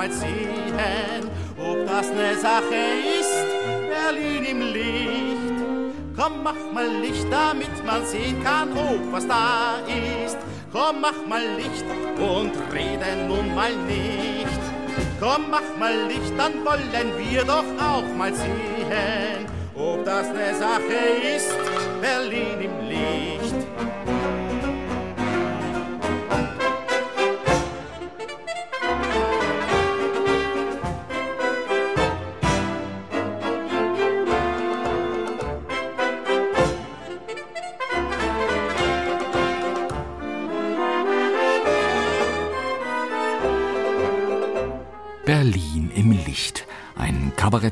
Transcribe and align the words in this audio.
mal 0.00 0.10
sehen, 0.12 1.28
ob 1.58 1.86
das 1.86 2.08
ne 2.08 2.34
Sache 2.40 2.80
ist, 3.20 3.36
Berlin 3.92 4.44
im 4.46 4.60
Licht. 4.72 5.58
Komm, 6.16 6.42
mach 6.42 6.72
mal 6.72 6.88
Licht, 7.02 7.26
damit 7.30 7.84
man 7.84 8.06
sehen 8.06 8.42
kann, 8.42 8.70
oh, 8.74 8.96
was 9.12 9.26
da 9.26 9.76
ist. 10.24 10.38
Komm, 10.72 11.02
mach 11.02 11.20
mal 11.28 11.42
Licht 11.58 11.84
und 12.16 12.52
rede 12.72 13.10
nun 13.28 13.54
mal 13.54 13.74
nicht. 13.94 14.60
Komm, 15.20 15.50
mach 15.50 15.68
mal 15.78 15.96
Licht, 16.08 16.32
dann 16.38 16.64
wollen 16.64 17.10
wir 17.18 17.44
doch 17.44 17.68
auch 17.78 18.08
mal 18.16 18.32
sehen, 18.32 19.44
ob 19.74 20.02
das 20.06 20.28
ne 20.32 20.54
Sache 20.64 21.00
ist, 21.36 21.54
Berlin 22.00 22.58
im 22.68 22.88
Licht. 22.88 23.59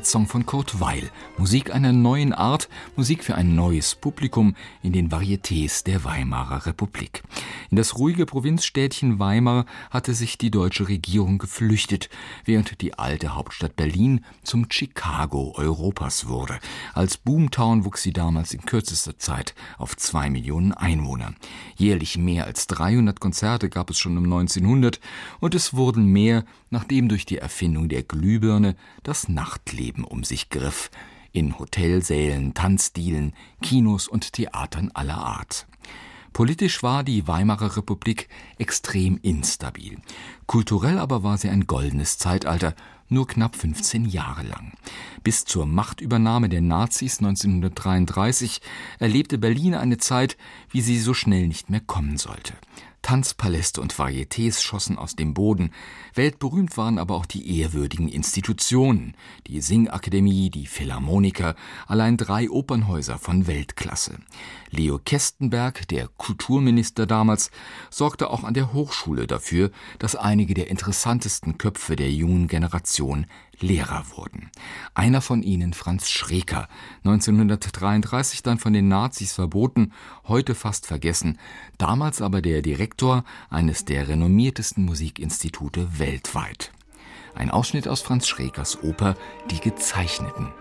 Kabarettsong 0.09 0.25
von 0.25 0.45
Kurt 0.47 0.79
Weil. 0.79 1.11
Musik 1.37 1.71
einer 1.71 1.93
neuen 1.93 2.33
Art, 2.33 2.67
Musik 2.95 3.23
für 3.23 3.35
ein 3.35 3.53
neues 3.53 3.93
Publikum 3.93 4.55
in 4.81 4.91
den 4.91 5.11
Varietés 5.11 5.83
der 5.83 6.03
Weimarer 6.03 6.65
Republik. 6.65 7.21
In 7.69 7.77
das 7.77 7.97
ruhige 7.97 8.25
Provinzstädtchen 8.25 9.19
Weimar 9.19 9.65
hatte 9.89 10.13
sich 10.13 10.37
die 10.37 10.51
deutsche 10.51 10.87
Regierung 10.87 11.37
geflüchtet, 11.37 12.09
während 12.45 12.81
die 12.81 12.97
alte 12.97 13.35
Hauptstadt 13.35 13.75
Berlin 13.75 14.25
zum 14.43 14.67
Chicago 14.69 15.53
Europas 15.55 16.27
wurde. 16.27 16.59
Als 16.93 17.17
Boomtown 17.17 17.85
wuchs 17.85 18.03
sie 18.03 18.13
damals 18.13 18.53
in 18.53 18.61
kürzester 18.61 19.17
Zeit 19.17 19.53
auf 19.77 19.95
zwei 19.95 20.29
Millionen 20.29 20.73
Einwohner. 20.73 21.33
Jährlich 21.75 22.17
mehr 22.17 22.45
als 22.45 22.67
300 22.67 23.19
Konzerte 23.19 23.69
gab 23.69 23.89
es 23.89 23.99
schon 23.99 24.17
um 24.17 24.23
1900 24.23 24.99
und 25.39 25.55
es 25.55 25.73
wurden 25.73 26.05
mehr, 26.05 26.45
nachdem 26.69 27.09
durch 27.09 27.25
die 27.25 27.37
Erfindung 27.37 27.89
der 27.89 28.03
Glühbirne 28.03 28.75
das 29.03 29.29
Nachtleben 29.29 30.03
um 30.03 30.23
sich 30.23 30.49
griff. 30.49 30.89
In 31.31 31.59
Hotelsälen, 31.59 32.53
Tanzdielen, 32.53 33.33
Kinos 33.61 34.07
und 34.07 34.33
Theatern 34.33 34.89
aller 34.93 35.17
Art. 35.17 35.68
Politisch 36.33 36.83
war 36.83 37.03
die 37.03 37.27
Weimarer 37.27 37.77
Republik 37.77 38.29
extrem 38.57 39.19
instabil. 39.21 39.97
Kulturell 40.45 40.97
aber 40.97 41.23
war 41.23 41.37
sie 41.37 41.49
ein 41.49 41.67
goldenes 41.67 42.17
Zeitalter, 42.17 42.75
nur 43.09 43.27
knapp 43.27 43.55
15 43.55 44.05
Jahre 44.05 44.43
lang. 44.43 44.73
Bis 45.23 45.43
zur 45.45 45.65
Machtübernahme 45.65 46.47
der 46.47 46.61
Nazis 46.61 47.19
1933 47.19 48.61
erlebte 48.99 49.37
Berlin 49.37 49.73
eine 49.73 49.97
Zeit, 49.97 50.37
wie 50.69 50.81
sie 50.81 50.99
so 50.99 51.13
schnell 51.13 51.47
nicht 51.47 51.69
mehr 51.69 51.81
kommen 51.81 52.17
sollte. 52.17 52.53
Tanzpaläste 53.01 53.81
und 53.81 53.93
Varietés 53.93 54.61
schossen 54.61 54.97
aus 54.97 55.15
dem 55.15 55.33
Boden. 55.33 55.71
Weltberühmt 56.13 56.77
waren 56.77 56.97
aber 56.99 57.15
auch 57.15 57.25
die 57.25 57.59
ehrwürdigen 57.59 58.07
Institutionen, 58.07 59.15
die 59.47 59.61
Singakademie, 59.61 60.49
die 60.49 60.67
Philharmoniker, 60.67 61.55
allein 61.87 62.17
drei 62.17 62.49
Opernhäuser 62.49 63.17
von 63.17 63.47
Weltklasse. 63.47 64.19
Leo 64.69 64.99
Kestenberg, 64.99 65.87
der 65.87 66.07
Kulturminister 66.07 67.05
damals, 67.05 67.51
sorgte 67.89 68.29
auch 68.29 68.43
an 68.43 68.53
der 68.53 68.73
Hochschule 68.73 69.27
dafür, 69.27 69.71
dass 69.97 70.15
einige 70.15 70.53
der 70.53 70.69
interessantesten 70.69 71.57
Köpfe 71.57 71.95
der 71.95 72.11
jungen 72.11 72.47
Generation 72.47 73.25
Lehrer 73.61 74.05
wurden. 74.15 74.49
Einer 74.93 75.21
von 75.21 75.43
ihnen, 75.43 75.73
Franz 75.73 76.09
Schreker, 76.09 76.67
1933 77.03 78.43
dann 78.43 78.59
von 78.59 78.73
den 78.73 78.87
Nazis 78.87 79.33
verboten, 79.33 79.91
heute 80.27 80.55
fast 80.55 80.85
vergessen, 80.85 81.39
damals 81.77 82.21
aber 82.21 82.41
der 82.41 82.61
Direktor 82.61 83.23
eines 83.49 83.85
der 83.85 84.07
renommiertesten 84.07 84.85
Musikinstitute 84.85 85.99
weltweit. 85.99 86.71
Ein 87.35 87.51
Ausschnitt 87.51 87.87
aus 87.87 88.01
Franz 88.01 88.27
Schrekers 88.27 88.83
Oper 88.83 89.15
Die 89.51 89.59
Gezeichneten. 89.59 90.51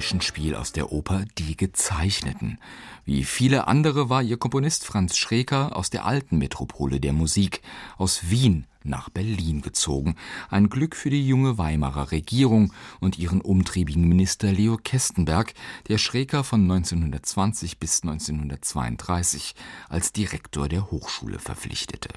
Zwischenspiel 0.00 0.54
aus 0.54 0.72
der 0.72 0.92
Oper 0.92 1.26
Die 1.36 1.58
Gezeichneten. 1.58 2.58
Wie 3.04 3.22
viele 3.22 3.68
andere 3.68 4.08
war 4.08 4.22
ihr 4.22 4.38
Komponist 4.38 4.86
Franz 4.86 5.18
Schreker 5.18 5.76
aus 5.76 5.90
der 5.90 6.06
alten 6.06 6.38
Metropole 6.38 7.00
der 7.00 7.12
Musik, 7.12 7.60
aus 7.98 8.30
Wien 8.30 8.64
nach 8.82 9.10
Berlin 9.10 9.60
gezogen. 9.60 10.16
Ein 10.48 10.70
Glück 10.70 10.96
für 10.96 11.10
die 11.10 11.28
junge 11.28 11.58
Weimarer 11.58 12.12
Regierung 12.12 12.72
und 13.00 13.18
ihren 13.18 13.42
umtriebigen 13.42 14.08
Minister 14.08 14.50
Leo 14.50 14.78
Kestenberg, 14.82 15.52
der 15.88 15.98
Schreker 15.98 16.44
von 16.44 16.62
1920 16.62 17.78
bis 17.78 18.02
1932 18.02 19.54
als 19.90 20.14
Direktor 20.14 20.70
der 20.70 20.90
Hochschule 20.90 21.38
verpflichtete. 21.38 22.08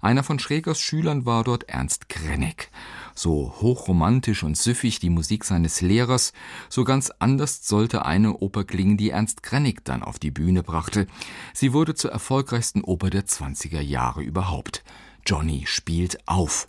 Einer 0.00 0.24
von 0.24 0.38
Schrägers 0.40 0.80
Schülern 0.80 1.26
war 1.26 1.44
dort 1.44 1.68
Ernst 1.68 2.08
Krenneck. 2.08 2.70
So 3.14 3.54
hochromantisch 3.60 4.42
und 4.42 4.56
süffig 4.56 4.98
die 4.98 5.10
Musik 5.10 5.44
seines 5.44 5.80
Lehrers, 5.80 6.32
so 6.68 6.84
ganz 6.84 7.12
anders 7.18 7.66
sollte 7.66 8.04
eine 8.04 8.38
Oper 8.38 8.64
klingen, 8.64 8.96
die 8.96 9.10
Ernst 9.10 9.42
Krenneck 9.42 9.84
dann 9.84 10.02
auf 10.02 10.18
die 10.18 10.32
Bühne 10.32 10.62
brachte. 10.62 11.06
Sie 11.52 11.72
wurde 11.72 11.94
zur 11.94 12.10
erfolgreichsten 12.10 12.82
Oper 12.82 13.10
der 13.10 13.26
20er 13.26 13.80
Jahre 13.80 14.22
überhaupt. 14.22 14.82
Johnny 15.26 15.64
spielt 15.66 16.26
auf. 16.28 16.68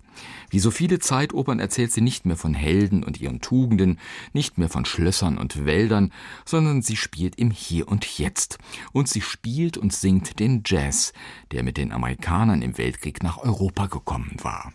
Wie 0.50 0.60
so 0.60 0.72
viele 0.72 1.00
Zeitopern 1.00 1.60
erzählt 1.60 1.92
sie 1.92 2.02
nicht 2.02 2.26
mehr 2.26 2.38
von 2.38 2.54
Helden 2.54 3.04
und 3.04 3.20
ihren 3.20 3.42
Tugenden, 3.42 4.00
nicht 4.32 4.58
mehr 4.58 4.70
von 4.70 4.86
Schlössern 4.86 5.38
und 5.38 5.66
Wäldern, 5.66 6.14
sondern 6.46 6.82
sie 6.82 6.96
spielt 6.96 7.36
im 7.36 7.52
Hier 7.52 7.88
und 7.90 8.06
Jetzt. 8.18 8.58
Und 8.94 9.10
sie 9.10 9.22
spielt 9.22 9.78
und 9.78 9.92
singt 9.92 10.40
den 10.40 10.64
Jazz, 10.66 11.12
der 11.52 11.64
mit 11.64 11.76
den 11.76 11.92
Amerikanern 11.92 12.62
im 12.62 12.78
Weltkrieg 12.78 13.24
nach 13.24 13.38
Europa 13.40 13.88
gekommen 13.88 14.38
war. 14.42 14.72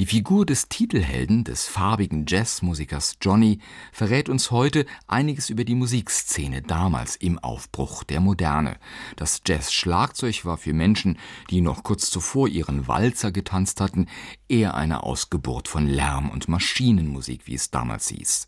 Die 0.00 0.06
Figur 0.06 0.46
des 0.46 0.70
Titelhelden, 0.70 1.44
des 1.44 1.66
farbigen 1.66 2.24
Jazzmusikers 2.26 3.18
Johnny, 3.20 3.58
verrät 3.92 4.30
uns 4.30 4.50
heute 4.50 4.86
einiges 5.06 5.50
über 5.50 5.64
die 5.64 5.74
Musikszene 5.74 6.62
damals 6.62 7.16
im 7.16 7.38
Aufbruch 7.38 8.02
der 8.02 8.20
Moderne. 8.20 8.78
Das 9.16 9.42
Jazz-Schlagzeug 9.44 10.46
war 10.46 10.56
für 10.56 10.72
Menschen, 10.72 11.18
die 11.50 11.60
noch 11.60 11.82
kurz 11.82 12.10
zuvor 12.10 12.48
ihren 12.48 12.88
Walzer 12.88 13.30
getanzt 13.30 13.82
hatten, 13.82 14.06
eher 14.48 14.72
eine 14.72 15.02
Ausgeburt 15.02 15.68
von 15.68 15.86
Lärm 15.86 16.30
und 16.30 16.48
Maschinenmusik, 16.48 17.46
wie 17.46 17.56
es 17.56 17.70
damals 17.70 18.08
hieß 18.08 18.46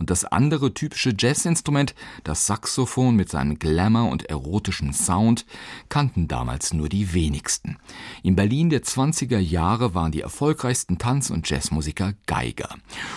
und 0.00 0.10
das 0.10 0.24
andere 0.24 0.74
typische 0.74 1.14
Jazzinstrument, 1.16 1.94
das 2.24 2.46
Saxophon 2.46 3.14
mit 3.14 3.28
seinem 3.28 3.58
Glamour 3.58 4.10
und 4.10 4.24
erotischen 4.24 4.92
Sound, 4.92 5.44
kannten 5.90 6.26
damals 6.26 6.72
nur 6.72 6.88
die 6.88 7.12
wenigsten. 7.12 7.76
In 8.22 8.34
Berlin 8.34 8.70
der 8.70 8.82
20er 8.82 9.38
Jahre 9.38 9.94
waren 9.94 10.10
die 10.10 10.22
erfolgreichsten 10.22 10.98
Tanz- 10.98 11.30
und 11.30 11.48
Jazzmusiker 11.48 12.14
Geiger. 12.26 12.74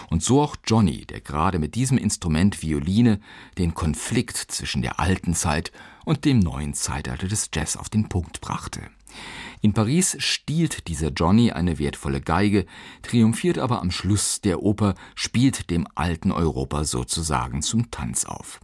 Und 0.10 0.22
so 0.22 0.42
auch 0.42 0.58
Johnny, 0.68 1.06
der 1.06 1.22
gerade 1.22 1.58
mit 1.58 1.76
diesem 1.76 1.98
Instrument 1.98 2.62
Violine 2.62 3.20
den 3.58 3.74
Konflikt 3.74 4.38
zwischen 4.38 4.82
der 4.82 5.00
alten 5.00 5.34
Zeit 5.34 5.72
und 6.04 6.26
dem 6.26 6.40
neuen 6.40 6.74
Zeitalter 6.74 7.28
des 7.28 7.50
Jazz 7.54 7.78
auf 7.78 7.90
den 7.90 8.10
Punkt 8.10 8.42
brachte. 8.42 8.82
In 9.66 9.72
Paris 9.72 10.18
stiehlt 10.20 10.90
dieser 10.90 11.08
Johnny 11.12 11.54
eine 11.54 11.80
wertvolle 11.80 12.20
Geige, 12.20 12.66
triumphiert 13.02 13.58
aber 13.58 13.82
am 13.82 13.92
Schluss 13.92 14.42
der 14.42 14.62
Oper, 14.62 14.94
spielt 15.16 15.70
dem 15.70 15.88
alten 15.96 16.34
Europa 16.34 16.84
sozusagen 16.84 17.62
zum 17.62 17.90
Tanz 17.90 18.26
auf. 18.26 18.60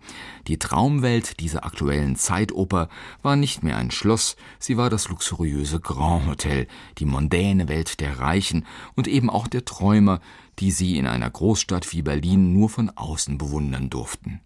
Die 0.50 0.60
Traumwelt 0.60 1.40
dieser 1.40 1.64
aktuellen 1.64 2.18
Zeitoper 2.18 2.90
war 3.22 3.38
nicht 3.38 3.64
mehr 3.64 3.78
ein 3.78 3.92
Schloss, 3.92 4.36
sie 4.60 4.76
war 4.76 4.90
das 4.90 5.08
luxuriöse 5.08 5.80
Grand 5.80 6.28
Hotel, 6.28 6.68
die 6.98 7.06
mondäne 7.06 7.70
Welt 7.70 8.02
der 8.02 8.20
Reichen 8.20 8.66
und 8.96 9.08
eben 9.08 9.30
auch 9.30 9.48
der 9.48 9.64
Träumer, 9.64 10.20
die 10.60 10.72
sie 10.72 10.98
in 10.98 11.08
einer 11.08 11.30
Großstadt 11.30 11.92
wie 11.94 12.02
Berlin 12.02 12.54
nur 12.54 12.70
von 12.70 12.90
außen 12.90 13.38
bewundern 13.38 13.90
durften. 13.90 14.42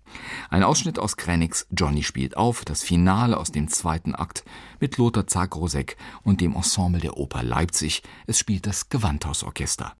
Ein 0.49 0.63
Ausschnitt 0.63 0.99
aus 0.99 1.17
Krennicks 1.17 1.67
Johnny 1.71 2.03
spielt 2.03 2.37
auf, 2.37 2.65
das 2.65 2.83
Finale 2.83 3.37
aus 3.37 3.51
dem 3.51 3.67
zweiten 3.67 4.13
Akt 4.13 4.43
mit 4.79 4.97
Lothar 4.97 5.27
Zagrosek 5.27 5.97
und 6.23 6.41
dem 6.41 6.55
Ensemble 6.55 7.01
der 7.01 7.17
Oper 7.17 7.43
Leipzig. 7.43 8.03
Es 8.27 8.37
spielt 8.37 8.67
das 8.67 8.89
Gewandhausorchester. 8.89 9.95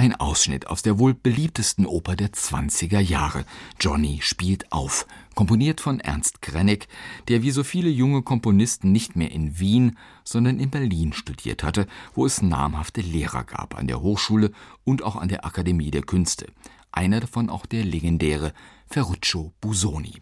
Ein 0.00 0.14
Ausschnitt 0.14 0.66
aus 0.66 0.80
der 0.80 0.98
wohl 0.98 1.12
beliebtesten 1.12 1.84
Oper 1.84 2.16
der 2.16 2.30
20er 2.30 3.00
Jahre. 3.00 3.44
Johnny 3.78 4.20
spielt 4.22 4.72
auf, 4.72 5.06
komponiert 5.34 5.82
von 5.82 6.00
Ernst 6.00 6.40
Krenneck, 6.40 6.88
der 7.28 7.42
wie 7.42 7.50
so 7.50 7.64
viele 7.64 7.90
junge 7.90 8.22
Komponisten 8.22 8.92
nicht 8.92 9.14
mehr 9.14 9.30
in 9.30 9.58
Wien, 9.58 9.98
sondern 10.24 10.58
in 10.58 10.70
Berlin 10.70 11.12
studiert 11.12 11.62
hatte, 11.62 11.86
wo 12.14 12.24
es 12.24 12.40
namhafte 12.40 13.02
Lehrer 13.02 13.44
gab 13.44 13.76
an 13.76 13.88
der 13.88 14.00
Hochschule 14.00 14.52
und 14.84 15.02
auch 15.02 15.16
an 15.16 15.28
der 15.28 15.44
Akademie 15.44 15.90
der 15.90 16.04
Künste. 16.04 16.46
Einer 16.92 17.20
davon 17.20 17.50
auch 17.50 17.66
der 17.66 17.84
legendäre 17.84 18.54
Ferruccio 18.92 19.52
Busoni. 19.60 20.14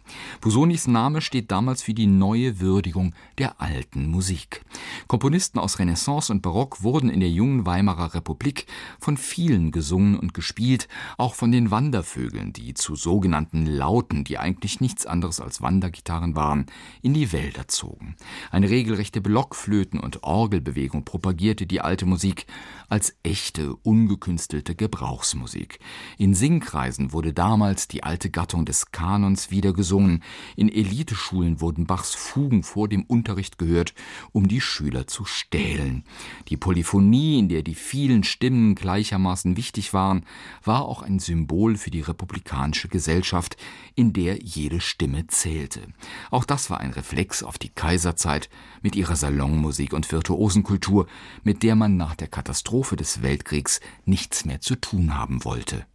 Busonis 0.43 0.87
Name 0.87 1.23
steht 1.23 1.51
damals 1.51 1.83
für 1.83 1.95
die 1.95 2.07
neue 2.07 2.61
Würdigung 2.61 3.15
der 3.39 3.63
alten 3.63 4.11
Musik. 4.11 4.63
Komponisten 5.07 5.59
aus 5.59 5.79
Renaissance 5.79 6.31
und 6.31 6.43
Barock 6.43 6.83
wurden 6.83 7.09
in 7.09 7.21
der 7.21 7.31
jungen 7.31 7.65
Weimarer 7.65 8.13
Republik 8.13 8.67
von 9.01 9.17
vielen 9.17 9.71
gesungen 9.71 10.19
und 10.19 10.35
gespielt, 10.35 10.87
auch 11.17 11.35
von 11.35 11.51
den 11.51 11.71
Wandervögeln, 11.71 12.53
die 12.53 12.75
zu 12.75 12.95
sogenannten 12.95 13.65
Lauten, 13.65 14.25
die 14.25 14.37
eigentlich 14.37 14.83
nichts 14.83 15.07
anderes 15.07 15.41
als 15.41 15.63
Wandergitarren 15.63 16.37
waren, 16.37 16.67
in 17.01 17.15
die 17.15 17.33
Wälder 17.33 17.69
zogen. 17.69 18.17
Eine 18.51 18.69
regelrechte 18.69 19.23
Blockflöten- 19.23 19.99
und 19.99 20.25
Orgelbewegung 20.25 21.07
propagierte 21.07 21.67
die 21.67 21.81
alte 21.81 22.05
Musik 22.05 22.45
als 22.91 23.17
echte, 23.23 23.75
ungekünstelte 23.77 24.75
Gebrauchsmusik. 24.75 25.79
In 26.19 26.35
Singkreisen 26.35 27.15
wurde 27.15 27.33
damals 27.33 27.89
die 27.89 28.03
alte 28.03 28.29
Gattung 28.29 28.58
Fassung 28.59 28.65
des 28.65 28.91
Kanons 28.91 29.51
wieder 29.51 29.73
gesungen. 29.73 30.23
In 30.57 30.69
Eliteschulen 30.69 31.61
wurden 31.61 31.87
Bachs 31.87 32.15
Fugen 32.15 32.63
vor 32.63 32.89
dem 32.89 33.05
Unterricht 33.05 33.59
gehört, 33.59 33.95
um 34.33 34.49
die 34.49 34.61
Schüler 34.61 35.07
zu 35.07 35.25
stählen. 35.25 36.05
Die 36.49 36.57
Polyphonie, 36.57 37.39
in 37.39 37.49
der 37.49 37.63
die 37.63 37.75
vielen 37.75 38.25
Stimmen 38.25 38.75
gleichermaßen 38.75 39.57
wichtig 39.57 39.93
waren, 39.93 40.25
war 40.65 40.83
auch 40.83 41.03
ein 41.03 41.19
Symbol 41.19 41.77
für 41.77 41.91
die 41.91 42.01
republikanische 42.01 42.89
Gesellschaft, 42.89 43.57
in 43.95 44.13
der 44.13 44.43
jede 44.43 44.81
Stimme 44.81 45.27
zählte. 45.29 45.83
Auch 46.31 46.45
das 46.45 46.71
war 46.71 46.81
ein 46.81 46.93
Reflex 46.93 47.43
auf 47.43 47.59
die 47.59 47.71
Kaiserzeit 47.71 48.49
mit 48.83 48.97
ihrer 48.97 49.17
Salonmusik 49.17 49.93
und 49.93 50.11
Virtuosenkultur, 50.11 51.07
mit 51.45 51.63
der 51.63 51.77
man 51.77 51.97
nach 51.97 52.17
der 52.17 52.29
Katastrophe 52.29 52.97
des 52.97 53.23
Weltkriegs 53.23 53.81
nichts 54.05 54.45
mehr 54.45 54.61
zu 54.61 54.75
tun 54.77 55.17
haben 55.17 55.45
wollte. 55.45 55.87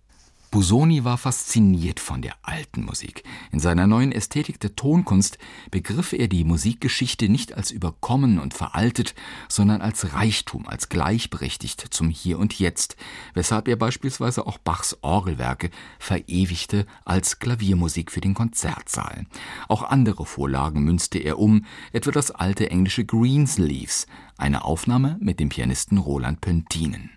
Busoni 0.54 1.04
war 1.04 1.18
fasziniert 1.18 2.00
von 2.00 2.22
der 2.22 2.36
alten 2.44 2.86
Musik. 2.86 3.24
In 3.52 3.60
seiner 3.60 3.88
neuen 3.88 4.12
Ästhetik 4.12 4.60
der 4.60 4.76
Tonkunst 4.76 5.40
begriff 5.72 6.14
er 6.14 6.28
die 6.28 6.44
Musikgeschichte 6.44 7.28
nicht 7.28 7.56
als 7.56 7.72
überkommen 7.72 8.38
und 8.38 8.54
veraltet, 8.54 9.16
sondern 9.50 9.82
als 9.82 10.14
Reichtum, 10.14 10.68
als 10.68 10.90
gleichberechtigt 10.90 11.88
zum 11.90 12.12
Hier 12.12 12.38
und 12.38 12.60
Jetzt, 12.60 12.98
weshalb 13.34 13.68
er 13.68 13.78
beispielsweise 13.78 14.46
auch 14.46 14.60
Bachs 14.60 14.96
Orgelwerke 15.02 15.72
verewigte 15.98 16.86
als 17.04 17.40
Klaviermusik 17.40 18.12
für 18.12 18.22
den 18.22 18.36
Konzertsaal. 18.36 19.26
Auch 19.68 19.82
andere 19.82 20.24
Vorlagen 20.24 20.84
münzte 20.84 21.18
er 21.18 21.40
um, 21.40 21.66
etwa 21.94 22.12
das 22.12 22.30
alte 22.30 22.70
englische 22.70 23.06
Greensleeves, 23.06 24.06
eine 24.38 24.66
Aufnahme 24.66 25.18
mit 25.20 25.40
dem 25.40 25.50
Pianisten 25.50 25.98
Roland 25.98 26.42
Pöntinen. 26.42 27.10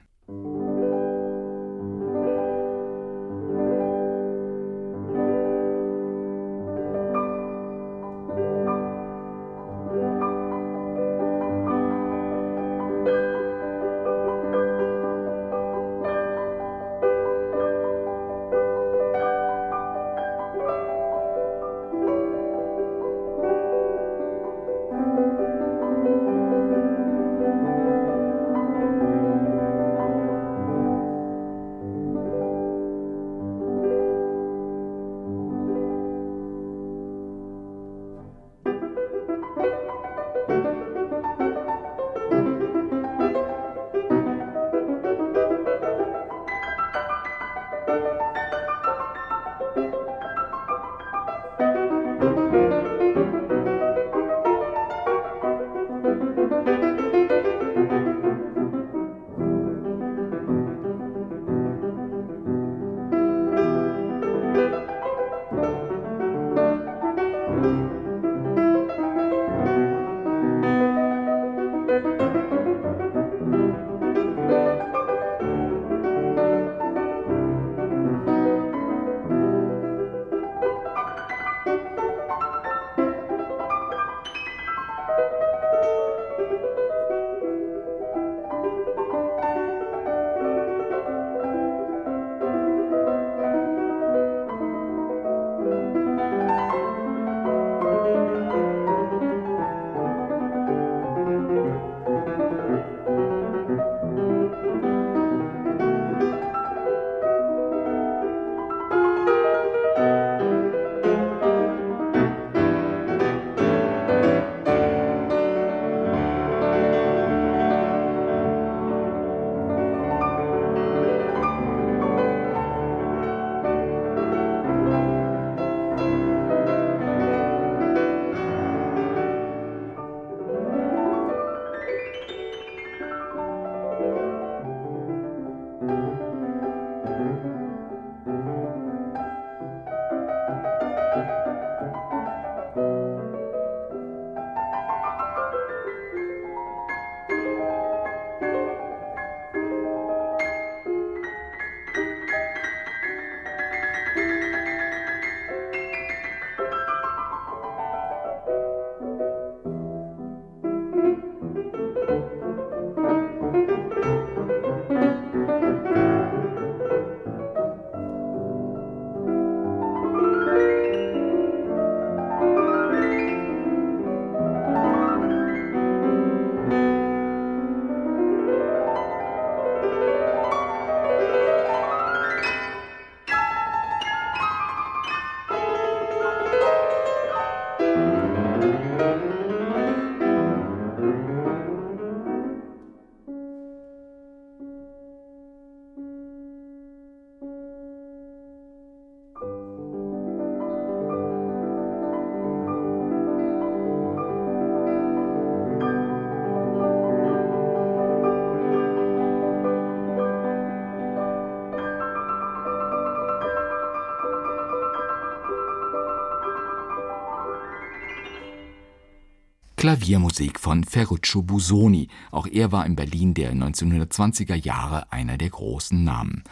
Klaviermusik 219.87 220.59
von 220.59 220.83
Ferruccio 220.83 221.43
Busoni. 221.43 222.09
Auch 222.33 222.49
er 222.49 222.73
war 222.73 222.85
in 222.87 222.97
Berlin 222.97 223.35
der 223.35 223.55
1920er 223.55 224.57
Jahre 224.57 225.13
einer 225.13 225.39
der 225.39 225.51
großen 225.51 226.03
Namen. 226.03 226.43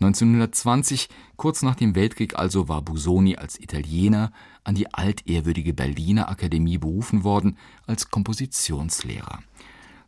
1920, 0.00 1.08
kurz 1.36 1.62
nach 1.62 1.76
dem 1.76 1.94
Weltkrieg 1.94 2.36
also, 2.36 2.68
war 2.68 2.82
Busoni 2.82 3.36
als 3.36 3.60
Italiener 3.60 4.32
an 4.64 4.74
die 4.74 4.92
altehrwürdige 4.92 5.72
Berliner 5.72 6.28
Akademie 6.28 6.78
berufen 6.78 7.22
worden 7.22 7.58
als 7.86 8.10
Kompositionslehrer. 8.10 9.38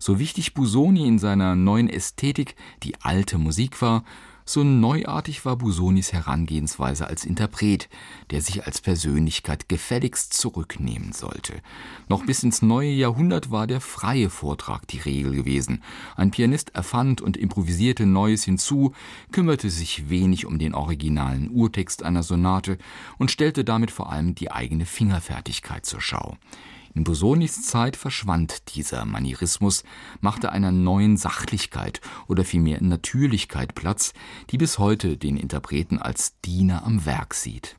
So 0.00 0.18
wichtig 0.18 0.52
Busoni 0.52 1.06
in 1.06 1.20
seiner 1.20 1.54
neuen 1.54 1.88
Ästhetik 1.88 2.56
die 2.82 3.00
alte 3.00 3.38
Musik 3.38 3.80
war, 3.80 4.02
so 4.44 4.64
neuartig 4.64 5.44
war 5.44 5.56
Busonis 5.56 6.12
Herangehensweise 6.12 7.06
als 7.06 7.24
Interpret, 7.24 7.88
der 8.30 8.40
sich 8.40 8.66
als 8.66 8.80
Persönlichkeit 8.80 9.68
gefälligst 9.68 10.34
zurücknehmen 10.34 11.12
sollte. 11.12 11.54
Noch 12.08 12.26
bis 12.26 12.42
ins 12.42 12.62
neue 12.62 12.90
Jahrhundert 12.90 13.50
war 13.50 13.66
der 13.66 13.80
freie 13.80 14.30
Vortrag 14.30 14.86
die 14.88 14.98
Regel 14.98 15.34
gewesen. 15.34 15.82
Ein 16.16 16.30
Pianist 16.30 16.74
erfand 16.74 17.20
und 17.20 17.36
improvisierte 17.36 18.06
Neues 18.06 18.44
hinzu, 18.44 18.92
kümmerte 19.30 19.70
sich 19.70 20.08
wenig 20.10 20.46
um 20.46 20.58
den 20.58 20.74
originalen 20.74 21.50
Urtext 21.50 22.02
einer 22.02 22.22
Sonate 22.22 22.78
und 23.18 23.30
stellte 23.30 23.64
damit 23.64 23.90
vor 23.90 24.10
allem 24.10 24.34
die 24.34 24.50
eigene 24.50 24.86
Fingerfertigkeit 24.86 25.86
zur 25.86 26.00
Schau. 26.00 26.36
In 26.94 27.04
Bosonis 27.04 27.62
Zeit 27.62 27.96
verschwand 27.96 28.74
dieser 28.74 29.06
Manierismus, 29.06 29.82
machte 30.20 30.52
einer 30.52 30.72
neuen 30.72 31.16
Sachlichkeit 31.16 32.02
oder 32.26 32.44
vielmehr 32.44 32.82
Natürlichkeit 32.82 33.74
Platz, 33.74 34.12
die 34.50 34.58
bis 34.58 34.78
heute 34.78 35.16
den 35.16 35.38
Interpreten 35.38 35.98
als 35.98 36.38
Diener 36.40 36.84
am 36.84 37.06
Werk 37.06 37.32
sieht. 37.32 37.76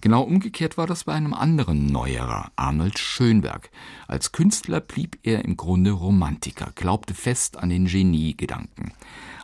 Genau 0.00 0.22
umgekehrt 0.22 0.78
war 0.78 0.86
das 0.86 1.04
bei 1.04 1.12
einem 1.12 1.34
anderen 1.34 1.86
Neuerer, 1.86 2.50
Arnold 2.56 2.98
Schönberg. 2.98 3.70
Als 4.06 4.32
Künstler 4.32 4.80
blieb 4.80 5.18
er 5.22 5.44
im 5.44 5.56
Grunde 5.56 5.90
Romantiker, 5.90 6.72
glaubte 6.74 7.14
fest 7.14 7.56
an 7.58 7.68
den 7.68 7.86
Geniegedanken. 7.86 8.92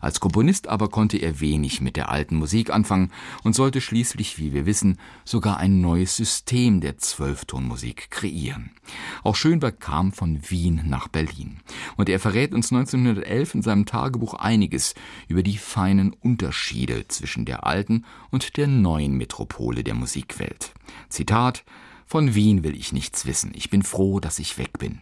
Als 0.02 0.18
Komponist 0.18 0.66
aber 0.66 0.88
konnte 0.88 1.16
er 1.16 1.40
wenig 1.40 1.80
mit 1.80 1.96
der 1.96 2.10
alten 2.10 2.34
Musik 2.34 2.70
anfangen 2.70 3.12
und 3.44 3.54
sollte 3.54 3.80
schließlich, 3.80 4.36
wie 4.36 4.52
wir 4.52 4.66
wissen, 4.66 4.98
sogar 5.24 5.58
ein 5.58 5.80
neues 5.80 6.16
System 6.16 6.80
der 6.80 6.98
Zwölftonmusik 6.98 8.10
kreieren. 8.10 8.72
Auch 9.22 9.36
Schönberg 9.36 9.78
kam 9.78 10.12
von 10.12 10.40
Wien 10.50 10.82
nach 10.86 11.06
Berlin. 11.06 11.60
Und 11.96 12.08
er 12.08 12.18
verrät 12.18 12.52
uns 12.52 12.72
1911 12.72 13.54
in 13.54 13.62
seinem 13.62 13.86
Tagebuch 13.86 14.34
einiges 14.34 14.96
über 15.28 15.44
die 15.44 15.56
feinen 15.56 16.12
Unterschiede 16.12 17.06
zwischen 17.06 17.44
der 17.44 17.64
alten 17.64 18.04
und 18.32 18.56
der 18.56 18.66
neuen 18.66 19.16
Metropole 19.16 19.84
der 19.84 19.94
Musikwelt. 19.94 20.74
Zitat 21.10 21.64
von 22.12 22.34
Wien 22.34 22.62
will 22.62 22.76
ich 22.76 22.92
nichts 22.92 23.24
wissen. 23.24 23.52
Ich 23.54 23.70
bin 23.70 23.82
froh, 23.82 24.20
dass 24.20 24.38
ich 24.38 24.58
weg 24.58 24.78
bin. 24.78 25.00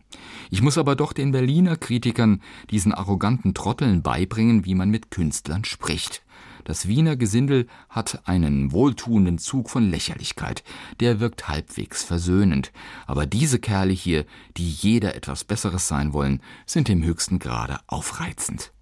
Ich 0.49 0.63
muss 0.63 0.79
aber 0.79 0.95
doch 0.95 1.13
den 1.13 1.33
Berliner 1.33 1.77
Kritikern, 1.77 2.41
diesen 2.71 2.95
arroganten 2.95 3.53
Trotteln 3.53 4.01
beibringen, 4.01 4.65
wie 4.65 4.77
man 4.77 4.91
mit 4.91 5.11
Künstlern 5.11 5.65
spricht. 5.65 6.23
Das 6.63 6.87
Wiener 6.87 7.17
Gesindel 7.17 7.67
hat 7.89 8.29
einen 8.29 8.71
wohltuenden 8.71 9.39
Zug 9.39 9.71
von 9.71 9.91
Lächerlichkeit, 9.91 10.63
der 11.01 11.19
wirkt 11.19 11.49
halbwegs 11.49 12.05
versöhnend, 12.05 12.71
aber 13.09 13.27
diese 13.27 13.59
Kerle 13.59 13.93
hier, 13.93 14.25
die 14.57 14.71
jeder 14.71 15.17
etwas 15.17 15.43
Besseres 15.43 15.89
sein 15.89 16.13
wollen, 16.13 16.41
sind 16.65 16.89
im 16.89 17.03
höchsten 17.03 17.41
Grade 17.41 17.81
aufreizend. 17.89 18.73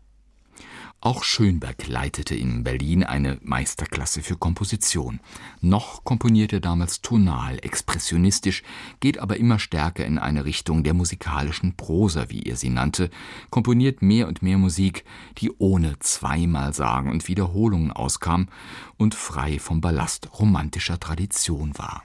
Auch 1.00 1.22
Schönberg 1.22 1.86
leitete 1.86 2.34
in 2.34 2.64
Berlin 2.64 3.04
eine 3.04 3.38
Meisterklasse 3.40 4.20
für 4.20 4.36
Komposition. 4.36 5.20
Noch 5.60 6.02
komponiert 6.02 6.52
er 6.52 6.58
damals 6.58 7.02
tonal, 7.02 7.58
expressionistisch, 7.62 8.64
geht 8.98 9.20
aber 9.20 9.36
immer 9.36 9.60
stärker 9.60 10.04
in 10.04 10.18
eine 10.18 10.44
Richtung 10.44 10.82
der 10.82 10.94
musikalischen 10.94 11.76
Prosa, 11.76 12.30
wie 12.30 12.42
er 12.42 12.56
sie 12.56 12.70
nannte, 12.70 13.10
komponiert 13.48 14.02
mehr 14.02 14.26
und 14.26 14.42
mehr 14.42 14.58
Musik, 14.58 15.04
die 15.38 15.52
ohne 15.58 16.00
zweimal 16.00 16.74
sagen 16.74 17.12
und 17.12 17.28
Wiederholungen 17.28 17.92
auskam 17.92 18.48
und 18.96 19.14
frei 19.14 19.60
vom 19.60 19.80
Ballast 19.80 20.28
romantischer 20.40 20.98
Tradition 20.98 21.78
war. 21.78 22.02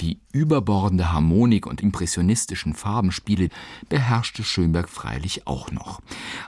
Die 0.00 0.18
überbordende 0.32 1.12
Harmonik 1.12 1.66
und 1.66 1.80
impressionistischen 1.80 2.74
Farbenspiele 2.74 3.48
beherrschte 3.88 4.42
Schönberg 4.42 4.88
freilich 4.88 5.46
auch 5.46 5.70
noch. 5.70 6.00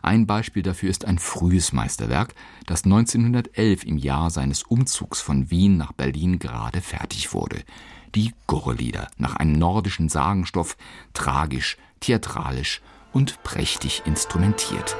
Ein 0.02 0.26
Beispiel 0.26 0.62
dafür 0.62 0.90
ist 0.90 1.04
ein 1.04 1.18
frühes 1.18 1.72
Meisterwerk, 1.72 2.34
das 2.66 2.84
1911 2.84 3.84
im 3.84 3.98
Jahr 3.98 4.30
seines 4.30 4.64
Umzugs 4.64 5.20
von 5.20 5.50
Wien 5.50 5.76
nach 5.76 5.92
Berlin 5.92 6.38
gerade 6.38 6.80
fertig 6.80 7.32
wurde. 7.32 7.62
Die 8.14 8.32
Gurrelieder 8.46 9.08
nach 9.16 9.36
einem 9.36 9.52
nordischen 9.52 10.08
Sagenstoff, 10.08 10.76
tragisch, 11.12 11.76
theatralisch 12.00 12.82
und 13.12 13.42
prächtig 13.44 14.02
instrumentiert. 14.06 14.96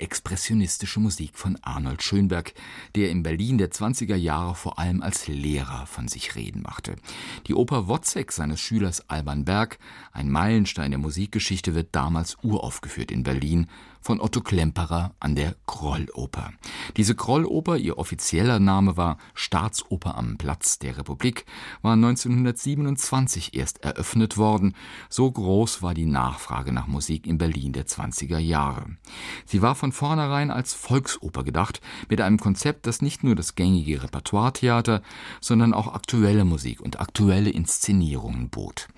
Expressionistische 0.00 1.00
Musik 1.00 1.36
von 1.36 1.58
Arnold 1.62 2.02
Schönberg, 2.02 2.54
der 2.94 3.10
in 3.10 3.22
Berlin 3.22 3.58
der 3.58 3.70
20er 3.70 4.16
Jahre 4.16 4.54
vor 4.54 4.78
allem 4.78 5.02
als 5.02 5.28
Lehrer 5.28 5.86
von 5.86 6.08
sich 6.08 6.34
reden 6.34 6.62
machte. 6.62 6.96
Die 7.46 7.54
Oper 7.54 7.88
Wozzeck 7.88 8.32
seines 8.32 8.60
Schülers 8.60 9.08
Alban 9.08 9.44
Berg, 9.44 9.78
ein 10.12 10.30
Meilenstein 10.30 10.90
der 10.90 11.00
Musikgeschichte, 11.00 11.74
wird 11.74 11.88
damals 11.92 12.36
uraufgeführt 12.42 13.10
in 13.10 13.22
Berlin 13.22 13.68
von 14.00 14.20
Otto 14.20 14.40
Klemperer 14.40 15.14
an 15.20 15.34
der 15.34 15.54
Krolloper. 15.66 16.52
Diese 16.96 17.14
Krolloper, 17.14 17.76
ihr 17.76 17.98
offizieller 17.98 18.58
Name 18.58 18.96
war 18.96 19.18
Staatsoper 19.34 20.16
am 20.16 20.38
Platz 20.38 20.78
der 20.78 20.98
Republik, 20.98 21.44
war 21.82 21.92
1927 21.92 23.54
erst 23.54 23.84
eröffnet 23.84 24.36
worden. 24.36 24.74
So 25.08 25.30
groß 25.30 25.82
war 25.82 25.94
die 25.94 26.06
Nachfrage 26.06 26.72
nach 26.72 26.86
Musik 26.86 27.26
in 27.26 27.38
Berlin 27.38 27.72
der 27.72 27.86
20er 27.86 28.38
Jahre. 28.38 28.86
Sie 29.44 29.62
war 29.62 29.74
von 29.74 29.92
vornherein 29.92 30.50
als 30.50 30.74
Volksoper 30.74 31.44
gedacht, 31.44 31.80
mit 32.08 32.20
einem 32.20 32.38
Konzept, 32.38 32.86
das 32.86 33.02
nicht 33.02 33.22
nur 33.22 33.34
das 33.34 33.54
gängige 33.54 34.02
Repertoiretheater, 34.02 35.02
sondern 35.40 35.74
auch 35.74 35.92
aktuelle 35.94 36.44
Musik 36.44 36.80
und 36.80 37.00
aktuelle 37.00 37.50
Inszenierungen 37.50 38.48
bot. 38.48 38.88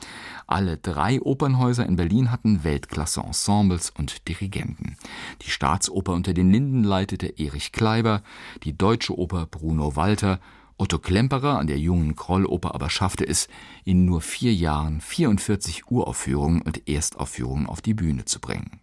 Alle 0.52 0.76
drei 0.76 1.18
Opernhäuser 1.22 1.86
in 1.86 1.96
Berlin 1.96 2.30
hatten 2.30 2.62
Weltklasse-Ensembles 2.62 3.88
und 3.88 4.28
Dirigenten. 4.28 4.98
Die 5.40 5.48
Staatsoper 5.48 6.12
unter 6.12 6.34
den 6.34 6.52
Linden 6.52 6.84
leitete 6.84 7.38
Erich 7.38 7.72
Kleiber, 7.72 8.22
die 8.62 8.76
Deutsche 8.76 9.18
Oper 9.18 9.46
Bruno 9.46 9.96
Walter 9.96 10.40
Otto 10.76 10.98
Klemperer 10.98 11.58
an 11.58 11.68
der 11.68 11.78
Jungen 11.78 12.16
Krolloper 12.16 12.74
aber 12.74 12.90
schaffte 12.90 13.26
es, 13.26 13.48
in 13.86 14.04
nur 14.04 14.20
vier 14.20 14.52
Jahren 14.52 15.00
44 15.00 15.90
Uraufführungen 15.90 16.60
und 16.60 16.86
Erstaufführungen 16.86 17.66
auf 17.66 17.80
die 17.80 17.94
Bühne 17.94 18.26
zu 18.26 18.38
bringen 18.38 18.81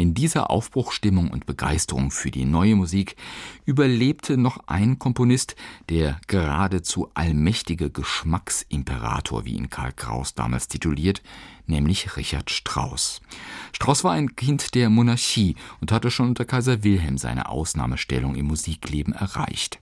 in 0.00 0.14
dieser 0.14 0.48
Aufbruchstimmung 0.48 1.30
und 1.30 1.44
Begeisterung 1.44 2.10
für 2.10 2.30
die 2.30 2.46
neue 2.46 2.74
Musik 2.74 3.16
überlebte 3.66 4.38
noch 4.38 4.66
ein 4.66 4.98
Komponist, 4.98 5.56
der 5.90 6.18
geradezu 6.26 7.10
allmächtige 7.12 7.90
Geschmacksimperator, 7.90 9.44
wie 9.44 9.56
ihn 9.56 9.68
Karl 9.68 9.92
Kraus 9.92 10.34
damals 10.34 10.68
tituliert, 10.68 11.22
nämlich 11.66 12.16
Richard 12.16 12.50
Strauss. 12.50 13.20
Strauss 13.72 14.04
war 14.04 14.12
ein 14.12 14.36
Kind 14.36 14.74
der 14.74 14.90
Monarchie 14.90 15.56
und 15.80 15.92
hatte 15.92 16.10
schon 16.10 16.28
unter 16.28 16.44
Kaiser 16.44 16.82
Wilhelm 16.82 17.18
seine 17.18 17.48
Ausnahmestellung 17.48 18.34
im 18.34 18.46
Musikleben 18.46 19.14
erreicht. 19.14 19.80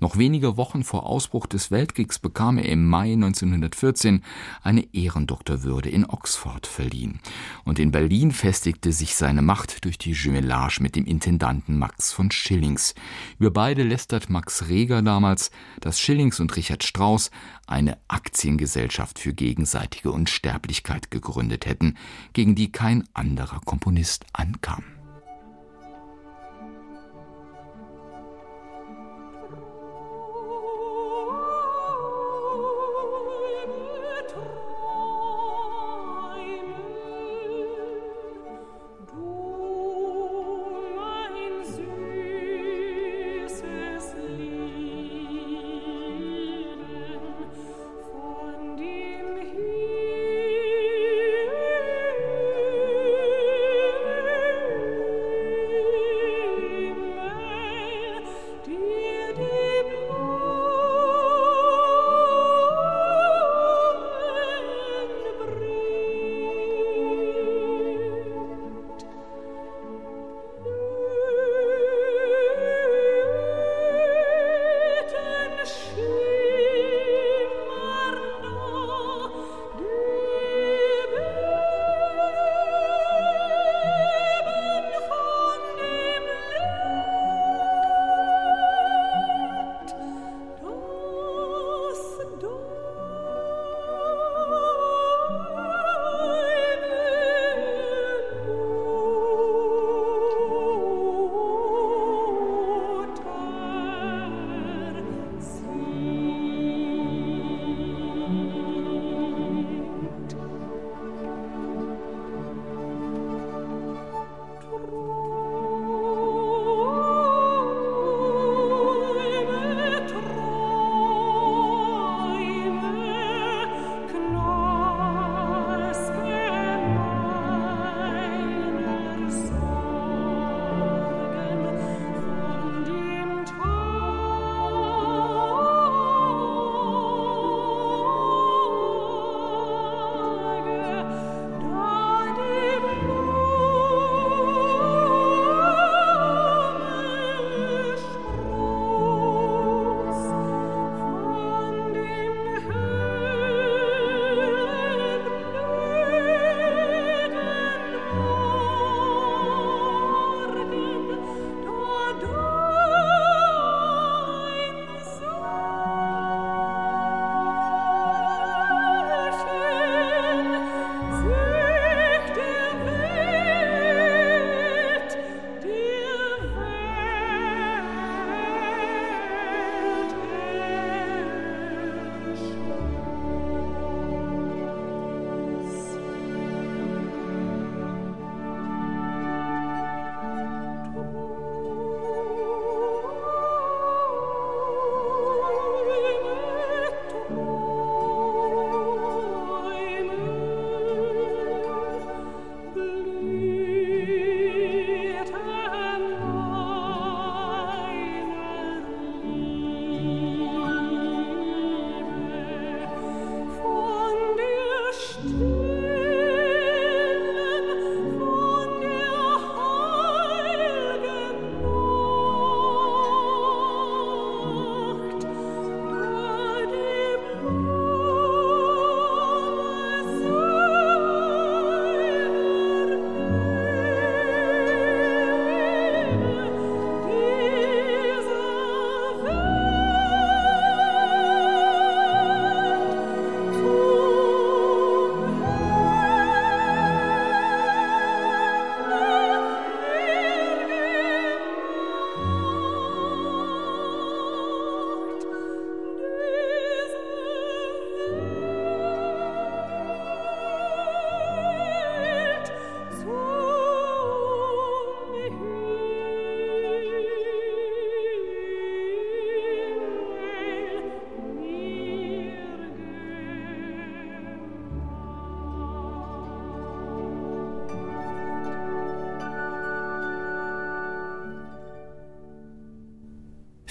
Noch 0.00 0.18
wenige 0.18 0.56
Wochen 0.56 0.84
vor 0.84 1.06
Ausbruch 1.06 1.46
des 1.46 1.70
Weltkriegs 1.70 2.18
bekam 2.18 2.58
er 2.58 2.68
im 2.68 2.86
Mai 2.86 3.12
1914 3.12 4.22
eine 4.62 4.92
Ehrendoktorwürde 4.92 5.88
in 5.88 6.04
Oxford 6.04 6.66
verliehen. 6.66 7.20
Und 7.64 7.78
in 7.78 7.90
Berlin 7.90 8.32
festigte 8.32 8.92
sich 8.92 9.14
seine 9.14 9.42
Macht 9.42 9.84
durch 9.84 9.98
die 9.98 10.12
Jumelage 10.12 10.82
mit 10.82 10.96
dem 10.96 11.04
Intendanten 11.04 11.78
Max 11.78 12.12
von 12.12 12.30
Schillings. 12.30 12.94
Über 13.38 13.50
beide 13.50 13.82
lästert 13.82 14.30
Max 14.30 14.68
Reger 14.68 15.02
damals, 15.02 15.50
dass 15.80 16.00
Schillings 16.00 16.40
und 16.40 16.54
Richard 16.56 16.84
Strauss 16.84 17.30
eine 17.66 17.98
Aktiengesellschaft 18.08 19.18
für 19.18 19.34
gegenseitige 19.34 20.10
Unsterblichkeit 20.10 21.10
gegründet 21.20 21.66
hätten, 21.66 21.96
gegen 22.32 22.54
die 22.54 22.72
kein 22.72 23.04
anderer 23.14 23.60
Komponist 23.64 24.24
ankam. 24.32 24.97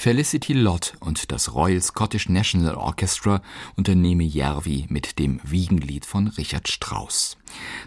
Felicity 0.07 0.53
Lott 0.53 0.93
und 1.01 1.33
das 1.33 1.53
Royal 1.53 1.81
Scottish 1.81 2.29
National 2.29 2.75
Orchestra 2.75 3.41
unternehme 3.75 4.23
Järvi 4.23 4.85
mit 4.87 5.19
dem 5.19 5.41
Wiegenlied 5.43 6.05
von 6.05 6.29
Richard 6.29 6.69
Strauss. 6.69 7.35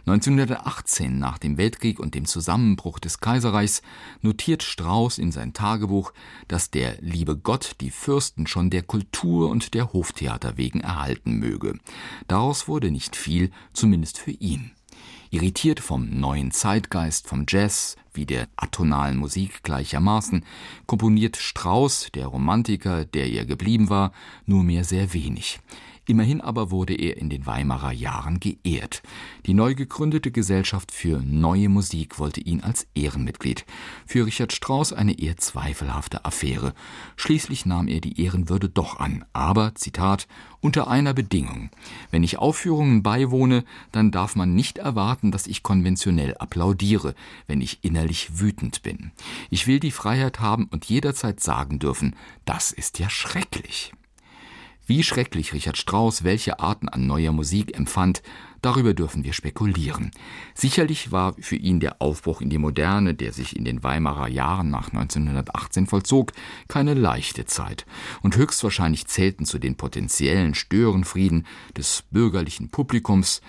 1918, 0.04 1.18
nach 1.18 1.38
dem 1.38 1.56
Weltkrieg 1.56 1.98
und 1.98 2.14
dem 2.14 2.26
Zusammenbruch 2.26 2.98
des 2.98 3.20
Kaiserreichs, 3.20 3.80
notiert 4.20 4.62
Strauss 4.62 5.16
in 5.16 5.32
sein 5.32 5.54
Tagebuch, 5.54 6.12
dass 6.46 6.70
der 6.70 6.98
liebe 7.00 7.38
Gott 7.38 7.76
die 7.80 7.90
Fürsten 7.90 8.46
schon 8.46 8.68
der 8.68 8.82
Kultur 8.82 9.48
und 9.48 9.72
der 9.72 9.94
Hoftheater 9.94 10.58
wegen 10.58 10.80
erhalten 10.80 11.38
möge. 11.38 11.78
Daraus 12.28 12.68
wurde 12.68 12.90
nicht 12.90 13.16
viel, 13.16 13.50
zumindest 13.72 14.18
für 14.18 14.32
ihn. 14.32 14.72
Irritiert 15.32 15.78
vom 15.78 16.10
neuen 16.10 16.50
Zeitgeist, 16.50 17.28
vom 17.28 17.46
Jazz 17.48 17.96
wie 18.12 18.26
der 18.26 18.48
atonalen 18.56 19.16
Musik 19.16 19.62
gleichermaßen, 19.62 20.44
komponiert 20.86 21.36
Strauss, 21.36 22.08
der 22.12 22.26
Romantiker, 22.26 23.04
der 23.04 23.28
ihr 23.28 23.44
geblieben 23.44 23.88
war, 23.88 24.12
nur 24.46 24.64
mehr 24.64 24.82
sehr 24.82 25.12
wenig. 25.14 25.60
Immerhin 26.06 26.40
aber 26.40 26.70
wurde 26.70 26.94
er 26.94 27.16
in 27.18 27.30
den 27.30 27.46
Weimarer 27.46 27.92
Jahren 27.92 28.40
geehrt. 28.40 29.02
Die 29.46 29.54
neu 29.54 29.74
gegründete 29.74 30.30
Gesellschaft 30.30 30.92
für 30.92 31.22
neue 31.22 31.68
Musik 31.68 32.18
wollte 32.18 32.40
ihn 32.40 32.62
als 32.62 32.86
Ehrenmitglied. 32.94 33.64
Für 34.06 34.26
Richard 34.26 34.52
Strauss 34.52 34.92
eine 34.92 35.18
eher 35.18 35.36
zweifelhafte 35.36 36.24
Affäre. 36.24 36.74
Schließlich 37.16 37.66
nahm 37.66 37.88
er 37.88 38.00
die 38.00 38.20
Ehrenwürde 38.22 38.68
doch 38.68 38.98
an, 38.98 39.24
aber, 39.32 39.74
Zitat, 39.74 40.26
unter 40.60 40.88
einer 40.88 41.14
Bedingung. 41.14 41.70
Wenn 42.10 42.22
ich 42.22 42.38
Aufführungen 42.38 43.02
beiwohne, 43.02 43.64
dann 43.92 44.10
darf 44.10 44.36
man 44.36 44.54
nicht 44.54 44.78
erwarten, 44.78 45.30
dass 45.30 45.46
ich 45.46 45.62
konventionell 45.62 46.36
applaudiere, 46.36 47.14
wenn 47.46 47.60
ich 47.60 47.82
innerlich 47.82 48.40
wütend 48.40 48.82
bin. 48.82 49.12
Ich 49.48 49.66
will 49.66 49.80
die 49.80 49.90
Freiheit 49.90 50.40
haben 50.40 50.66
und 50.70 50.86
jederzeit 50.86 51.40
sagen 51.40 51.78
dürfen, 51.78 52.16
das 52.44 52.72
ist 52.72 52.98
ja 52.98 53.08
schrecklich. 53.08 53.92
Wie 54.86 55.02
schrecklich 55.02 55.52
Richard 55.52 55.76
Strauss 55.76 56.24
welche 56.24 56.58
Arten 56.58 56.88
an 56.88 57.06
neuer 57.06 57.32
Musik 57.32 57.76
empfand, 57.76 58.22
darüber 58.60 58.92
dürfen 58.92 59.24
wir 59.24 59.32
spekulieren. 59.32 60.10
Sicherlich 60.54 61.12
war 61.12 61.34
für 61.38 61.56
ihn 61.56 61.80
der 61.80 62.02
Aufbruch 62.02 62.40
in 62.40 62.50
die 62.50 62.58
Moderne, 62.58 63.14
der 63.14 63.32
sich 63.32 63.56
in 63.56 63.64
den 63.64 63.82
Weimarer 63.82 64.28
Jahren 64.28 64.70
nach 64.70 64.88
1918 64.88 65.86
vollzog, 65.86 66.32
keine 66.68 66.94
leichte 66.94 67.44
Zeit. 67.46 67.86
Und 68.22 68.36
höchstwahrscheinlich 68.36 69.06
zählten 69.06 69.46
zu 69.46 69.58
den 69.58 69.76
potenziellen 69.76 70.54
Störenfrieden 70.54 71.46
des 71.76 72.04
bürgerlichen 72.10 72.70
Publikums 72.70 73.40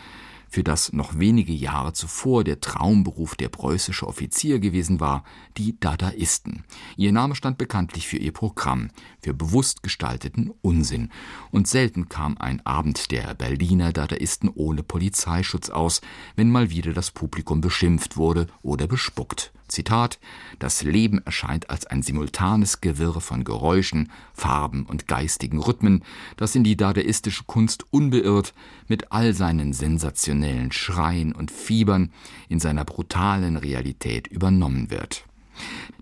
für 0.52 0.64
das 0.66 0.92
noch 0.92 1.18
wenige 1.18 1.54
Jahre 1.54 1.94
zuvor 1.94 2.44
der 2.44 2.60
Traumberuf 2.60 3.36
der 3.36 3.48
preußische 3.48 4.06
Offizier 4.06 4.60
gewesen 4.60 5.00
war, 5.00 5.24
die 5.58 5.80
Dadaisten. 5.80 6.66
Ihr 6.98 7.14
Name 7.14 7.36
stand 7.36 7.58
bekanntlich 7.58 8.06
für 8.06 8.18
ihr 8.18 8.34
Programm, 8.34 8.90
für 9.22 9.34
bewusst 9.34 9.82
gestalteten 9.82 10.52
Unsinn. 10.62 11.10
Und 11.52 11.70
selten 11.70 12.10
kam 12.10 12.38
ein 12.38 12.64
Abend 12.66 13.12
der 13.12 13.34
Berliner 13.34 13.94
Dadaisten 13.94 14.50
ohne 14.50 14.84
Polizeischutz 14.84 15.70
aus, 15.70 16.02
wenn 16.36 16.52
mal 16.52 16.70
wieder 16.70 16.92
das 16.92 17.12
Publikum 17.12 17.62
beschimpft 17.62 18.18
wurde 18.18 18.48
oder 18.62 18.88
bespuckt. 18.88 19.54
Zitat 19.72 20.20
Das 20.60 20.84
Leben 20.84 21.20
erscheint 21.26 21.70
als 21.70 21.88
ein 21.88 22.04
simultanes 22.04 22.82
Gewirr 22.82 23.22
von 23.22 23.44
Geräuschen, 23.44 24.12
Farben 24.34 24.86
und 24.86 25.08
geistigen 25.08 25.60
Rhythmen, 25.60 26.04
das 26.38 26.56
in 26.56 26.64
die 26.64 26.78
dadaistische 26.78 27.46
Kunst 27.46 27.86
unbeirrt 27.92 28.54
mit 28.88 29.12
all 29.12 29.34
seinen 29.34 29.74
sensationellen 29.74 30.72
Schreien 30.72 31.34
und 31.34 31.50
Fiebern 31.50 32.12
in 32.50 32.60
seiner 32.60 32.86
brutalen 32.86 33.58
Realität 33.58 34.28
übernommen 34.28 34.92
wird. 34.92 35.26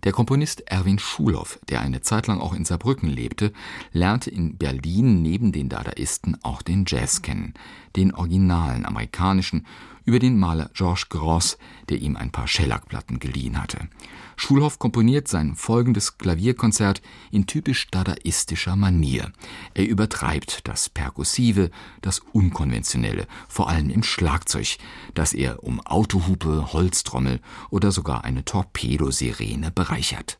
Der 0.03 0.13
Komponist 0.13 0.61
Erwin 0.67 0.99
Schulhoff, 0.99 1.59
der 1.67 1.81
eine 1.81 2.01
Zeit 2.01 2.27
lang 2.27 2.39
auch 2.39 2.53
in 2.53 2.63
Saarbrücken 2.63 3.09
lebte, 3.09 3.51
lernte 3.91 4.29
in 4.29 4.57
Berlin 4.57 5.21
neben 5.21 5.51
den 5.51 5.67
Dadaisten 5.67 6.37
auch 6.43 6.61
den 6.61 6.85
Jazz 6.87 7.21
kennen, 7.21 7.53
den 7.95 8.13
originalen 8.13 8.85
amerikanischen 8.85 9.65
über 10.09 10.17
den 10.17 10.39
Maler 10.39 10.71
Georges 10.73 11.07
Gross, 11.09 11.59
der 11.87 12.01
ihm 12.01 12.17
ein 12.17 12.31
paar 12.31 12.47
Schellackplatten 12.47 13.19
geliehen 13.19 13.61
hatte. 13.61 13.89
Schulhoff 14.37 14.79
komponiert 14.79 15.27
sein 15.27 15.53
folgendes 15.55 16.17
Klavierkonzert 16.17 17.03
in 17.29 17.45
typisch 17.45 17.85
dadaistischer 17.91 18.75
Manier. 18.75 19.31
Er 19.75 19.87
übertreibt 19.87 20.67
das 20.67 20.89
Perkussive, 20.89 21.69
das 22.01 22.21
Unkonventionelle, 22.33 23.27
vor 23.47 23.69
allem 23.69 23.91
im 23.91 24.01
Schlagzeug, 24.01 24.77
das 25.13 25.33
er 25.33 25.63
um 25.63 25.79
Autohupe, 25.79 26.73
Holztrommel 26.73 27.39
oder 27.69 27.91
sogar 27.91 28.23
eine 28.23 28.43
Torpedosirene 28.43 29.69
bereichert. 29.69 30.39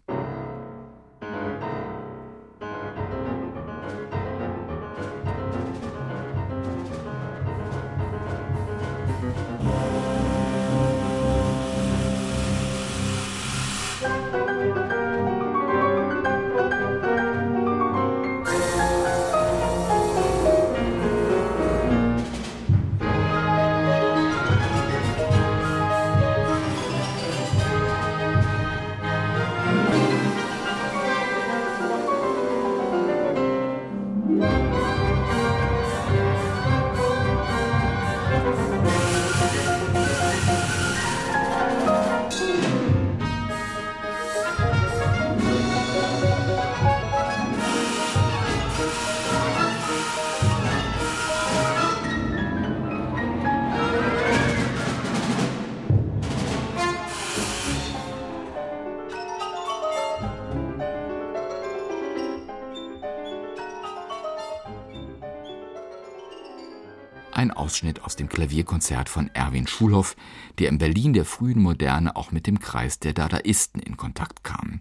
Ausschnitt 67.60 68.03
aus 68.03 68.16
dem 68.16 68.30
Klavierkonzert 68.30 69.10
von 69.10 69.30
Erwin 69.34 69.68
Schulhoff, 69.68 70.16
der 70.57 70.70
in 70.70 70.78
Berlin 70.78 71.14
der 71.14 71.26
frühen 71.26 71.62
Moderne 71.62 72.16
auch 72.16 72.32
mit 72.32 72.47
dem 72.47 72.60
Kreis 72.60 72.99
der 72.99 73.14
Dadaisten 73.14 73.82
in 73.82 73.97
Kontakt 73.97 74.43
kam. 74.43 74.80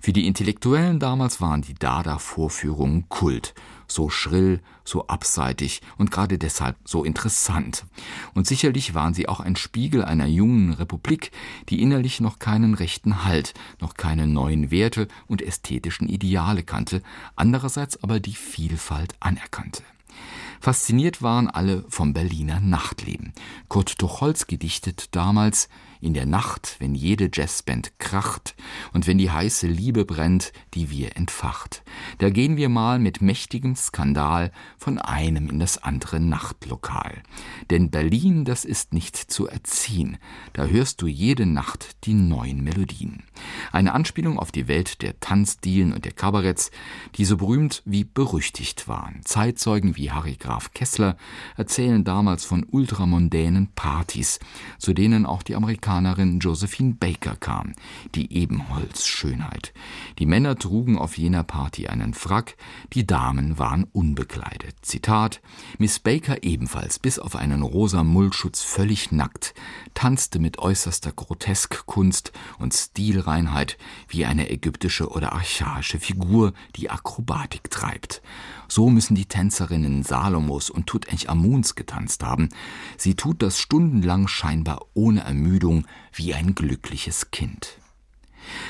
Für 0.00 0.12
die 0.12 0.26
Intellektuellen 0.26 0.98
damals 0.98 1.40
waren 1.40 1.62
die 1.62 1.74
Dada-Vorführungen 1.74 3.08
Kult, 3.08 3.54
so 3.86 4.10
schrill, 4.10 4.60
so 4.84 5.06
abseitig 5.06 5.80
und 5.96 6.10
gerade 6.10 6.38
deshalb 6.38 6.76
so 6.84 7.04
interessant. 7.04 7.86
Und 8.34 8.46
sicherlich 8.46 8.94
waren 8.94 9.14
sie 9.14 9.28
auch 9.28 9.40
ein 9.40 9.56
Spiegel 9.56 10.04
einer 10.04 10.26
jungen 10.26 10.72
Republik, 10.72 11.30
die 11.68 11.80
innerlich 11.80 12.20
noch 12.20 12.38
keinen 12.38 12.74
rechten 12.74 13.24
Halt, 13.24 13.54
noch 13.80 13.94
keine 13.94 14.26
neuen 14.26 14.70
Werte 14.70 15.08
und 15.26 15.40
ästhetischen 15.40 16.08
Ideale 16.08 16.64
kannte, 16.64 17.02
andererseits 17.36 18.02
aber 18.02 18.20
die 18.20 18.34
Vielfalt 18.34 19.14
anerkannte. 19.20 19.82
Fasziniert 20.60 21.22
waren 21.22 21.48
alle 21.48 21.84
vom 21.88 22.12
Berliner 22.12 22.60
Nachtleben. 22.60 23.32
Kurt 23.68 23.98
Tucholsky 23.98 24.58
dichtet 24.58 25.14
damals 25.14 25.68
in 26.00 26.14
der 26.14 26.26
Nacht, 26.26 26.76
wenn 26.78 26.94
jede 26.94 27.30
Jazzband 27.32 27.98
kracht 27.98 28.54
und 28.92 29.06
wenn 29.06 29.18
die 29.18 29.30
heiße 29.30 29.66
Liebe 29.66 30.04
brennt, 30.04 30.52
die 30.74 30.90
wir 30.90 31.16
entfacht. 31.16 31.82
Da 32.18 32.30
gehen 32.30 32.56
wir 32.56 32.68
mal 32.68 32.98
mit 32.98 33.20
mächtigem 33.20 33.74
Skandal 33.74 34.52
von 34.76 34.98
einem 34.98 35.48
in 35.48 35.58
das 35.58 35.82
andere 35.82 36.20
Nachtlokal. 36.20 37.22
Denn 37.70 37.90
Berlin, 37.90 38.44
das 38.44 38.64
ist 38.64 38.92
nicht 38.92 39.16
zu 39.16 39.48
erziehen. 39.48 40.18
Da 40.52 40.66
hörst 40.66 41.02
du 41.02 41.06
jede 41.06 41.46
Nacht 41.46 42.04
die 42.04 42.14
neuen 42.14 42.62
Melodien. 42.62 43.24
Eine 43.72 43.92
Anspielung 43.92 44.38
auf 44.38 44.52
die 44.52 44.68
Welt 44.68 45.02
der 45.02 45.18
Tanzdielen 45.20 45.92
und 45.92 46.04
der 46.04 46.12
Kabaretts, 46.12 46.70
die 47.16 47.24
so 47.24 47.36
berühmt 47.36 47.82
wie 47.84 48.04
berüchtigt 48.04 48.88
waren. 48.88 49.20
Zeitzeugen 49.24 49.96
wie 49.96 50.10
Harry 50.10 50.36
Graf 50.36 50.72
Kessler 50.72 51.16
erzählen 51.56 52.04
damals 52.04 52.44
von 52.44 52.64
ultramondänen 52.70 53.68
Partys, 53.74 54.38
zu 54.78 54.92
denen 54.92 55.26
auch 55.26 55.42
die 55.42 55.56
Amerikaner 55.56 55.87
Amerikanerin 55.88 56.38
Josephine 56.38 56.94
Baker 57.00 57.34
kam, 57.36 57.72
die 58.14 58.30
Ebenholzschönheit. 58.34 59.72
Die 60.18 60.26
Männer 60.26 60.56
trugen 60.56 60.98
auf 60.98 61.16
jener 61.16 61.44
Party 61.44 61.88
einen 61.88 62.12
Frack, 62.12 62.56
die 62.92 63.06
Damen 63.06 63.58
waren 63.58 63.84
unbekleidet. 63.84 64.76
Zitat: 64.82 65.40
Miss 65.78 65.98
Baker 65.98 66.42
ebenfalls 66.42 66.98
bis 66.98 67.18
auf 67.18 67.36
einen 67.36 67.62
rosa 67.62 68.04
Mullschutz 68.04 68.62
völlig 68.62 69.12
nackt, 69.12 69.54
tanzte 69.94 70.38
mit 70.38 70.58
äußerster 70.58 71.12
Groteskkunst 71.12 72.32
und 72.58 72.74
Stilreinheit 72.74 73.78
wie 74.08 74.26
eine 74.26 74.50
ägyptische 74.50 75.08
oder 75.08 75.32
archaische 75.32 75.98
Figur, 75.98 76.52
die 76.76 76.90
Akrobatik 76.90 77.70
treibt. 77.70 78.20
So 78.70 78.90
müssen 78.90 79.14
die 79.14 79.24
Tänzerinnen 79.24 80.02
Salomos 80.02 80.68
und 80.68 80.86
Tutanchamuns 80.86 81.74
getanzt 81.74 82.22
haben. 82.22 82.50
Sie 82.98 83.14
tut 83.14 83.40
das 83.40 83.58
stundenlang 83.58 84.28
scheinbar 84.28 84.84
ohne 84.92 85.22
Ermüdung 85.22 85.77
wie 86.12 86.34
ein 86.34 86.54
glückliches 86.54 87.30
Kind. 87.30 87.78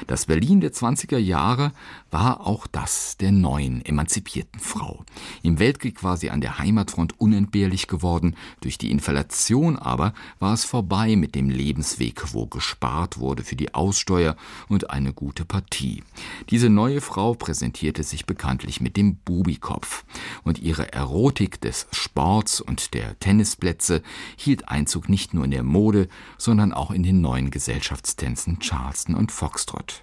Das 0.07 0.27
Berlin 0.27 0.61
der 0.61 0.73
20er 0.73 1.19
Jahre 1.19 1.73
war 2.11 2.47
auch 2.47 2.67
das 2.67 3.17
der 3.17 3.33
neuen 3.33 3.85
emanzipierten 3.85 4.61
Frau. 4.61 5.05
Im 5.43 5.59
Weltkrieg 5.59 6.03
war 6.03 6.17
sie 6.17 6.31
an 6.31 6.41
der 6.41 6.59
Heimatfront 6.59 7.21
unentbehrlich 7.21 7.87
geworden, 7.87 8.37
durch 8.61 8.79
die 8.79 8.91
Inflation 8.91 9.77
aber 9.77 10.15
war 10.39 10.55
es 10.55 10.65
vorbei 10.65 11.17
mit 11.17 11.35
dem 11.35 11.51
Lebensweg, 11.51 12.35
wo 12.35 12.47
gespart 12.47 13.19
wurde 13.19 13.45
für 13.45 13.57
die 13.57 13.75
Aussteuer 13.75 14.37
und 14.69 14.91
eine 14.91 15.13
gute 15.13 15.45
Partie. 15.45 16.03
Diese 16.51 16.69
neue 16.69 17.01
Frau 17.01 17.35
präsentierte 17.35 18.03
sich 18.03 18.27
bekanntlich 18.27 18.81
mit 18.81 18.97
dem 18.97 19.17
Bubikopf 19.17 20.05
und 20.45 20.59
ihre 20.59 20.93
Erotik 20.93 21.61
des 21.61 21.87
Sports 21.93 22.61
und 22.61 22.95
der 22.95 23.19
Tennisplätze 23.19 24.03
hielt 24.37 24.69
Einzug 24.69 25.09
nicht 25.09 25.35
nur 25.35 25.45
in 25.45 25.51
der 25.51 25.63
Mode, 25.63 26.09
sondern 26.37 26.73
auch 26.73 26.91
in 26.91 27.03
den 27.03 27.21
neuen 27.21 27.51
Gesellschaftstänzen 27.51 28.61
Charleston 28.61 29.15
und 29.15 29.33
Foxtrot. 29.69 30.03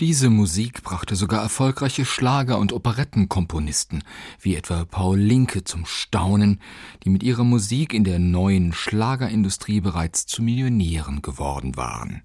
Diese 0.00 0.28
Musik 0.28 0.82
brachte 0.82 1.16
sogar 1.16 1.42
erfolgreiche 1.42 2.04
Schlager- 2.04 2.58
und 2.58 2.72
Operettenkomponisten, 2.72 4.04
wie 4.40 4.54
etwa 4.54 4.84
Paul 4.84 5.18
Linke, 5.18 5.64
zum 5.64 5.86
Staunen, 5.86 6.60
die 7.04 7.10
mit 7.10 7.22
ihrer 7.22 7.44
Musik 7.44 7.94
in 7.94 8.04
der 8.04 8.18
neuen 8.18 8.72
Schlagerindustrie 8.72 9.80
bereits 9.80 10.26
zu 10.26 10.42
Millionären 10.42 11.22
geworden 11.22 11.76
waren. 11.76 12.22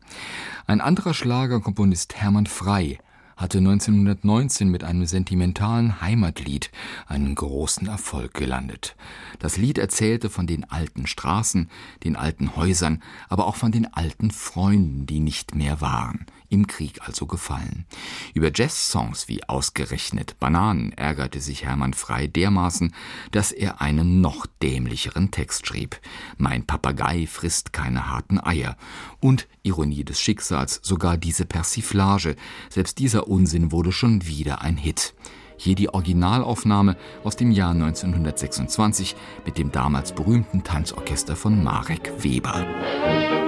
Ein 0.67 0.81
anderer 0.81 1.13
Schlagerkomponist 1.13 2.15
Hermann 2.15 2.47
Frey 2.47 2.99
hatte 3.37 3.57
1919 3.59 4.69
mit 4.69 4.83
einem 4.83 5.05
sentimentalen 5.05 6.01
Heimatlied 6.01 6.71
einen 7.07 7.35
großen 7.35 7.87
Erfolg 7.87 8.33
gelandet. 8.33 8.95
Das 9.39 9.57
Lied 9.57 9.77
erzählte 9.77 10.29
von 10.29 10.47
den 10.47 10.69
alten 10.69 11.07
Straßen, 11.07 11.69
den 12.03 12.15
alten 12.15 12.55
Häusern, 12.55 13.01
aber 13.29 13.47
auch 13.47 13.55
von 13.55 13.71
den 13.71 13.93
alten 13.93 14.31
Freunden, 14.31 15.05
die 15.05 15.19
nicht 15.19 15.55
mehr 15.55 15.81
waren 15.81 16.25
im 16.55 16.67
Krieg 16.67 17.01
also 17.05 17.25
gefallen. 17.25 17.85
Über 18.33 18.49
Jazz-Songs 18.53 19.27
wie 19.27 19.43
ausgerechnet 19.43 20.39
Bananen 20.39 20.93
ärgerte 20.93 21.41
sich 21.41 21.65
Hermann 21.65 21.93
Frei 21.93 22.27
dermaßen, 22.27 22.95
dass 23.31 23.51
er 23.51 23.81
einen 23.81 24.21
noch 24.21 24.47
dämlicheren 24.63 25.31
Text 25.31 25.67
schrieb. 25.67 25.99
Mein 26.37 26.65
Papagei 26.65 27.27
frisst 27.27 27.73
keine 27.73 28.09
harten 28.09 28.39
Eier. 28.39 28.77
Und, 29.19 29.47
Ironie 29.63 30.05
des 30.05 30.21
Schicksals, 30.21 30.79
sogar 30.81 31.17
diese 31.17 31.45
Persiflage, 31.45 32.37
selbst 32.69 32.99
dieser 32.99 33.27
Unsinn 33.27 33.73
wurde 33.73 33.91
schon 33.91 34.25
wieder 34.25 34.61
ein 34.61 34.77
Hit. 34.77 35.13
Hier 35.57 35.75
die 35.75 35.89
Originalaufnahme 35.89 36.95
aus 37.25 37.35
dem 37.35 37.51
Jahr 37.51 37.71
1926 37.71 39.15
mit 39.45 39.57
dem 39.57 39.73
damals 39.73 40.13
berühmten 40.13 40.63
Tanzorchester 40.63 41.35
von 41.35 41.61
Marek 41.63 42.11
Weber. 42.23 43.44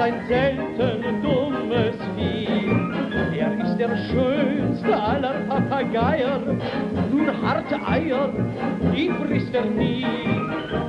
Ein 0.00 0.14
selten 0.28 1.22
dummes 1.22 1.96
Vieh. 2.16 3.38
Er 3.38 3.52
ist 3.64 3.76
der 3.78 3.96
schönste 4.08 4.94
aller 4.94 5.34
Papageier, 5.48 6.40
nur 7.12 7.42
harte 7.42 7.76
Eier, 7.86 8.28
die 8.94 9.10
frisst 9.10 9.54
er 9.54 9.64
nie. 9.64 10.04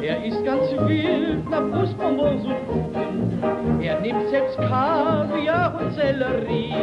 Er 0.02 0.24
ist 0.24 0.44
ganz 0.44 0.72
wild 0.88 1.50
nach 1.50 1.64
Fußbonbons 1.72 2.46
und 2.46 3.82
Er 3.82 4.00
nimmt 4.02 4.30
selbst 4.30 4.58
Kaviar 4.58 5.80
und 5.80 5.94
Sellerie. 5.94 6.74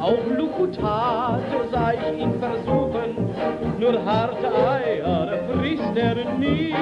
Auch 0.00 0.24
Lukutate 0.36 1.68
sah 1.70 1.92
ich 1.92 2.22
ihn 2.22 2.32
versuchen, 2.40 3.34
nur 3.78 4.04
harte 4.04 4.46
Eier 4.46 5.38
frisst 5.52 5.96
er 5.96 6.16
nie. 6.38 6.74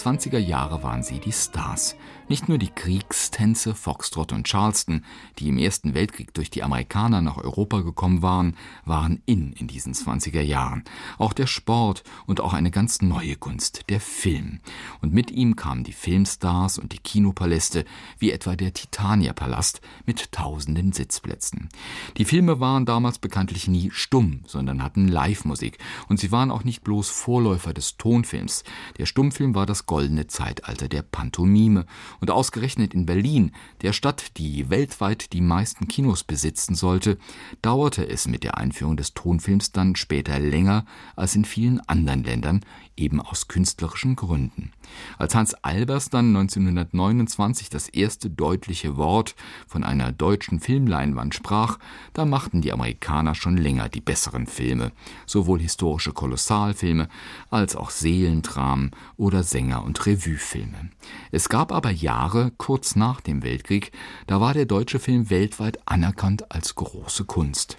20er 0.00 0.38
Jahre 0.38 0.82
waren 0.82 1.02
sie 1.02 1.18
die 1.18 1.32
Stars. 1.32 1.94
Nicht 2.30 2.48
nur 2.48 2.58
die 2.58 2.70
Kriegstänze 2.70 3.74
Foxtrot 3.74 4.32
und 4.32 4.46
Charleston, 4.46 5.04
die 5.38 5.48
im 5.48 5.58
Ersten 5.58 5.94
Weltkrieg 5.94 6.32
durch 6.32 6.48
die 6.48 6.62
Amerikaner 6.62 7.20
nach 7.22 7.38
Europa 7.38 7.80
gekommen 7.80 8.22
waren, 8.22 8.56
waren 8.84 9.20
in 9.26 9.52
in 9.52 9.66
diesen 9.66 9.92
20er 9.92 10.40
Jahren. 10.40 10.84
Auch 11.18 11.32
der 11.32 11.48
Sport 11.48 12.04
und 12.26 12.40
auch 12.40 12.52
eine 12.52 12.70
ganz 12.70 13.02
neue 13.02 13.34
Kunst, 13.34 13.90
der 13.90 14.00
Film. 14.00 14.60
Und 15.02 15.12
mit 15.12 15.32
ihm 15.32 15.56
kamen 15.56 15.82
die 15.82 15.92
Filmstars 15.92 16.78
und 16.78 16.92
die 16.92 16.98
Kinopaläste, 16.98 17.84
wie 18.18 18.30
etwa 18.30 18.54
der 18.54 18.72
Titania-Palast 18.72 19.80
mit 20.06 20.30
tausenden 20.32 20.92
Sitzplätzen. 20.92 21.68
Die 22.16 22.24
Filme 22.24 22.60
waren 22.60 22.86
damals 22.86 23.18
bekanntlich 23.18 23.66
nie 23.66 23.90
stumm, 23.90 24.44
sondern 24.46 24.82
hatten 24.82 25.08
Live-Musik. 25.08 25.78
Und 26.08 26.20
sie 26.20 26.30
waren 26.30 26.52
auch 26.52 26.62
nicht 26.62 26.84
bloß 26.84 27.10
Vorläufer 27.10 27.74
des 27.74 27.96
Tonfilms. 27.96 28.62
Der 28.98 29.06
Stummfilm 29.06 29.56
war 29.56 29.66
das 29.66 29.86
goldene 29.90 30.28
Zeitalter 30.28 30.86
der 30.86 31.02
Pantomime. 31.02 31.84
Und 32.20 32.30
ausgerechnet 32.30 32.94
in 32.94 33.06
Berlin, 33.06 33.50
der 33.82 33.92
Stadt, 33.92 34.38
die 34.38 34.70
weltweit 34.70 35.32
die 35.32 35.40
meisten 35.40 35.88
Kinos 35.88 36.22
besitzen 36.22 36.76
sollte, 36.76 37.18
dauerte 37.60 38.08
es 38.08 38.28
mit 38.28 38.44
der 38.44 38.56
Einführung 38.56 38.96
des 38.96 39.14
Tonfilms 39.14 39.72
dann 39.72 39.96
später 39.96 40.38
länger 40.38 40.84
als 41.16 41.34
in 41.34 41.44
vielen 41.44 41.80
anderen 41.88 42.22
Ländern, 42.22 42.60
eben 43.00 43.20
aus 43.20 43.48
künstlerischen 43.48 44.14
Gründen. 44.14 44.72
Als 45.18 45.34
Hans 45.34 45.54
Albers 45.54 46.10
dann 46.10 46.28
1929 46.28 47.70
das 47.70 47.88
erste 47.88 48.30
deutliche 48.30 48.96
Wort 48.96 49.34
von 49.66 49.84
einer 49.84 50.12
deutschen 50.12 50.60
Filmleinwand 50.60 51.34
sprach, 51.34 51.78
da 52.12 52.24
machten 52.24 52.60
die 52.60 52.72
Amerikaner 52.72 53.34
schon 53.34 53.56
länger 53.56 53.88
die 53.88 54.00
besseren 54.00 54.46
Filme, 54.46 54.92
sowohl 55.26 55.60
historische 55.60 56.12
Kolossalfilme 56.12 57.08
als 57.50 57.74
auch 57.76 57.90
Seelentramen 57.90 58.90
oder 59.16 59.42
Sänger- 59.42 59.84
und 59.84 60.04
Revuefilme. 60.06 60.90
Es 61.32 61.48
gab 61.48 61.72
aber 61.72 61.90
Jahre 61.90 62.52
kurz 62.56 62.96
nach 62.96 63.20
dem 63.20 63.42
Weltkrieg, 63.42 63.92
da 64.26 64.40
war 64.40 64.54
der 64.54 64.66
deutsche 64.66 64.98
Film 64.98 65.30
weltweit 65.30 65.78
anerkannt 65.86 66.50
als 66.52 66.74
große 66.74 67.24
Kunst. 67.24 67.78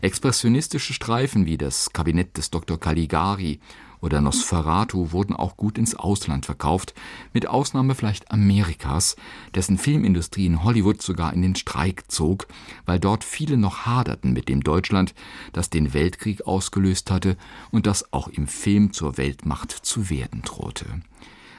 Expressionistische 0.00 0.92
Streifen 0.92 1.46
wie 1.46 1.58
das 1.58 1.92
Kabinett 1.92 2.36
des 2.36 2.50
Dr. 2.50 2.78
Caligari 2.78 3.60
oder 4.00 4.20
Nosferatu 4.20 5.12
wurden 5.12 5.34
auch 5.34 5.56
gut 5.56 5.78
ins 5.78 5.94
Ausland 5.94 6.46
verkauft, 6.46 6.94
mit 7.32 7.46
Ausnahme 7.46 7.94
vielleicht 7.94 8.30
Amerikas, 8.30 9.16
dessen 9.54 9.78
Filmindustrie 9.78 10.46
in 10.46 10.64
Hollywood 10.64 11.02
sogar 11.02 11.32
in 11.32 11.42
den 11.42 11.56
Streik 11.56 12.10
zog, 12.10 12.46
weil 12.86 12.98
dort 12.98 13.24
viele 13.24 13.56
noch 13.56 13.86
haderten 13.86 14.32
mit 14.32 14.48
dem 14.48 14.62
Deutschland, 14.62 15.14
das 15.52 15.70
den 15.70 15.94
Weltkrieg 15.94 16.46
ausgelöst 16.46 17.10
hatte 17.10 17.36
und 17.70 17.86
das 17.86 18.12
auch 18.12 18.28
im 18.28 18.46
Film 18.46 18.92
zur 18.92 19.16
Weltmacht 19.16 19.72
zu 19.72 20.10
werden 20.10 20.42
drohte. 20.42 20.86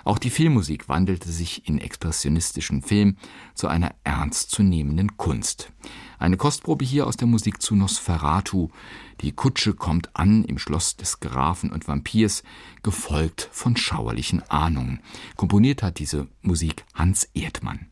Auch 0.04 0.18
die 0.18 0.30
Filmmusik 0.30 0.90
wandelte 0.90 1.30
sich 1.32 1.68
in 1.68 1.78
expressionistischen 1.78 2.82
Film 2.82 3.18
zu 3.54 3.68
einer 3.68 3.94
ernstzunehmenden 4.04 5.18
Kunst. 5.18 5.72
Eine 6.22 6.38
Kostprobe 6.38 6.86
hier 6.86 7.08
aus 7.08 7.18
der 7.18 7.28
Musik 7.28 7.64
zu 7.64 7.74
Nosferatu. 7.74 8.70
Die 9.22 9.32
Kutsche 9.32 9.74
kommt 9.74 10.16
an 10.16 10.44
im 10.44 10.60
Schloss 10.60 10.96
des 10.96 11.20
Grafen 11.20 11.72
und 11.72 11.88
Vampirs, 11.88 12.44
gefolgt 12.84 13.50
von 13.52 13.76
schauerlichen 13.76 14.44
Ahnungen. 14.48 15.00
Komponiert 15.36 15.82
hat 15.82 15.98
diese 15.98 16.28
Musik 16.44 16.86
Hans 16.94 17.28
Erdmann. 17.34 17.88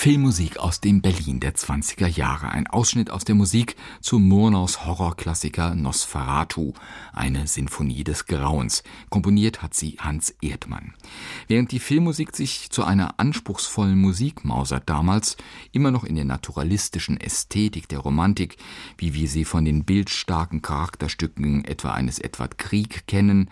Filmmusik 0.00 0.56
aus 0.56 0.80
dem 0.80 1.02
Berlin 1.02 1.40
der 1.40 1.54
20er 1.54 2.06
Jahre. 2.06 2.48
Ein 2.52 2.66
Ausschnitt 2.66 3.10
aus 3.10 3.26
der 3.26 3.34
Musik 3.34 3.76
zu 4.00 4.18
Murnaus 4.18 4.86
Horrorklassiker 4.86 5.74
Nosferatu, 5.74 6.72
eine 7.12 7.46
Sinfonie 7.46 8.02
des 8.02 8.24
Grauens. 8.24 8.82
Komponiert 9.10 9.60
hat 9.60 9.74
sie 9.74 9.98
Hans 10.00 10.34
Erdmann. 10.40 10.94
Während 11.48 11.70
die 11.70 11.80
Filmmusik 11.80 12.34
sich 12.34 12.70
zu 12.70 12.82
einer 12.82 13.20
anspruchsvollen 13.20 14.00
Musik 14.00 14.42
mausert 14.42 14.84
damals, 14.88 15.36
immer 15.70 15.90
noch 15.90 16.04
in 16.04 16.14
der 16.14 16.24
naturalistischen 16.24 17.20
Ästhetik 17.20 17.86
der 17.86 17.98
Romantik, 17.98 18.56
wie 18.96 19.12
wir 19.12 19.28
sie 19.28 19.44
von 19.44 19.66
den 19.66 19.84
bildstarken 19.84 20.62
Charakterstücken 20.62 21.66
etwa 21.66 21.90
eines 21.90 22.18
Edward 22.18 22.56
Krieg 22.56 23.06
kennen, 23.06 23.50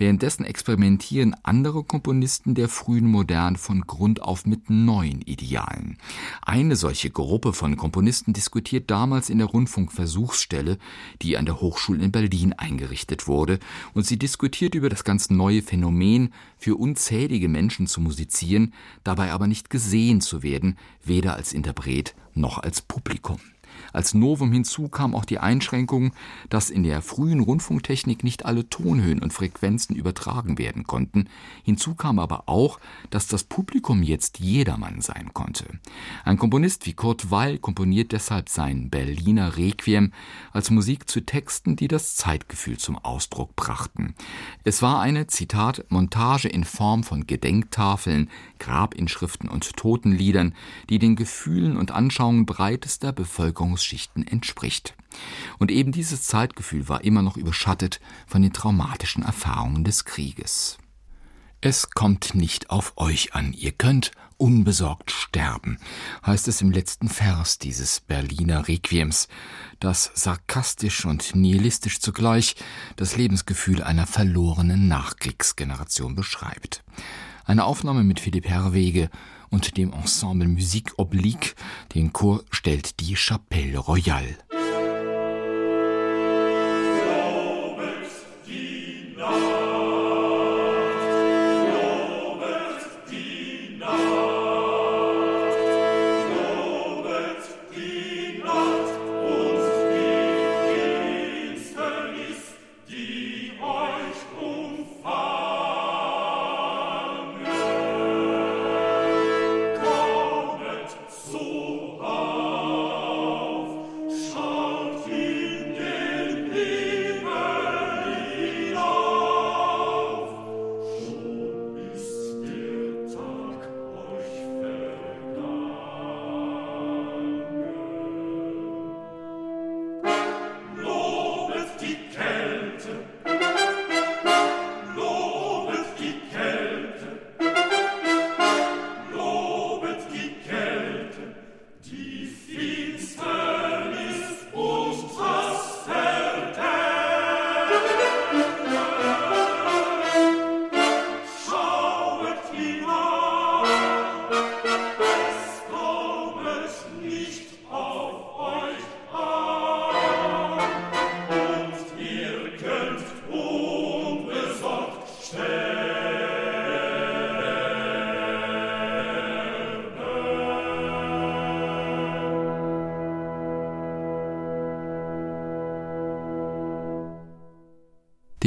Währenddessen 0.00 0.46
experimentieren 0.46 1.36
andere 1.42 1.84
Komponisten 1.84 2.54
der 2.54 2.70
frühen 2.70 3.06
Moderne 3.06 3.58
von 3.58 3.82
Grund 3.82 4.22
auf 4.22 4.46
mit 4.46 4.70
neuen 4.70 5.20
Idealen. 5.20 5.79
Eine 6.42 6.76
solche 6.76 7.10
Gruppe 7.10 7.52
von 7.52 7.76
Komponisten 7.76 8.32
diskutiert 8.32 8.90
damals 8.90 9.30
in 9.30 9.38
der 9.38 9.46
Rundfunkversuchsstelle, 9.46 10.78
die 11.22 11.36
an 11.36 11.46
der 11.46 11.60
Hochschule 11.60 12.02
in 12.02 12.12
Berlin 12.12 12.52
eingerichtet 12.52 13.26
wurde, 13.26 13.58
und 13.94 14.06
sie 14.06 14.18
diskutiert 14.18 14.74
über 14.74 14.88
das 14.88 15.04
ganz 15.04 15.30
neue 15.30 15.62
Phänomen, 15.62 16.32
für 16.56 16.76
unzählige 16.76 17.48
Menschen 17.48 17.86
zu 17.86 18.00
musizieren, 18.00 18.74
dabei 19.04 19.32
aber 19.32 19.46
nicht 19.46 19.70
gesehen 19.70 20.20
zu 20.20 20.42
werden, 20.42 20.76
weder 21.04 21.34
als 21.34 21.52
Interpret 21.52 22.14
noch 22.34 22.58
als 22.58 22.80
Publikum. 22.82 23.40
Als 23.92 24.14
Novum 24.14 24.52
hinzu 24.52 24.88
kam 24.88 25.14
auch 25.14 25.24
die 25.24 25.38
Einschränkung, 25.38 26.12
dass 26.48 26.70
in 26.70 26.82
der 26.82 27.02
frühen 27.02 27.40
Rundfunktechnik 27.40 28.24
nicht 28.24 28.44
alle 28.44 28.68
Tonhöhen 28.68 29.20
und 29.20 29.32
Frequenzen 29.32 29.96
übertragen 29.96 30.58
werden 30.58 30.84
konnten. 30.84 31.28
Hinzu 31.64 31.94
kam 31.94 32.18
aber 32.18 32.44
auch, 32.48 32.78
dass 33.10 33.26
das 33.26 33.44
Publikum 33.44 34.02
jetzt 34.02 34.38
jedermann 34.38 35.00
sein 35.00 35.32
konnte. 35.34 35.66
Ein 36.24 36.38
Komponist 36.38 36.86
wie 36.86 36.94
Kurt 36.94 37.30
Weil 37.30 37.58
komponiert 37.58 38.12
deshalb 38.12 38.48
sein 38.48 38.90
Berliner 38.90 39.56
Requiem 39.56 40.12
als 40.52 40.70
Musik 40.70 41.08
zu 41.08 41.20
Texten, 41.20 41.76
die 41.76 41.88
das 41.88 42.16
Zeitgefühl 42.16 42.78
zum 42.78 42.96
Ausdruck 42.98 43.56
brachten. 43.56 44.14
Es 44.64 44.82
war 44.82 45.00
eine, 45.00 45.26
Zitat, 45.26 45.84
Montage 45.88 46.48
in 46.48 46.64
Form 46.64 47.04
von 47.04 47.26
Gedenktafeln, 47.26 48.30
Grabinschriften 48.58 49.48
und 49.48 49.76
Totenliedern, 49.76 50.54
die 50.88 50.98
den 50.98 51.16
Gefühlen 51.16 51.76
und 51.76 51.90
Anschauungen 51.90 52.46
breitester 52.46 53.12
Bevölkerung 53.12 53.76
Bevölkerungsschichten 53.80 54.26
entspricht. 54.26 54.94
Und 55.58 55.70
eben 55.70 55.92
dieses 55.92 56.22
Zeitgefühl 56.24 56.88
war 56.88 57.02
immer 57.02 57.22
noch 57.22 57.36
überschattet 57.36 58.00
von 58.26 58.42
den 58.42 58.52
traumatischen 58.52 59.22
Erfahrungen 59.22 59.84
des 59.84 60.04
Krieges. 60.04 60.78
Es 61.60 61.90
kommt 61.90 62.34
nicht 62.34 62.70
auf 62.70 62.94
euch 62.96 63.34
an, 63.34 63.52
ihr 63.52 63.72
könnt 63.72 64.12
unbesorgt 64.38 65.10
sterben, 65.10 65.78
heißt 66.24 66.48
es 66.48 66.62
im 66.62 66.70
letzten 66.70 67.10
Vers 67.10 67.58
dieses 67.58 68.00
Berliner 68.00 68.66
Requiems, 68.66 69.28
das 69.78 70.10
sarkastisch 70.14 71.04
und 71.04 71.34
nihilistisch 71.34 72.00
zugleich 72.00 72.56
das 72.96 73.16
Lebensgefühl 73.16 73.82
einer 73.82 74.06
verlorenen 74.06 74.88
Nachkriegsgeneration 74.88 76.14
beschreibt. 76.14 76.82
Eine 77.44 77.64
Aufnahme 77.64 78.04
mit 78.04 78.20
Philipp 78.20 78.48
Herwege 78.48 79.10
und 79.50 79.76
dem 79.76 79.92
Ensemble 79.92 80.48
Musique 80.48 80.92
Oblique. 80.96 81.54
Den 81.94 82.12
Chor 82.12 82.42
stellt 82.50 83.00
die 83.00 83.16
Chapelle 83.16 83.78
Royale. 83.78 84.38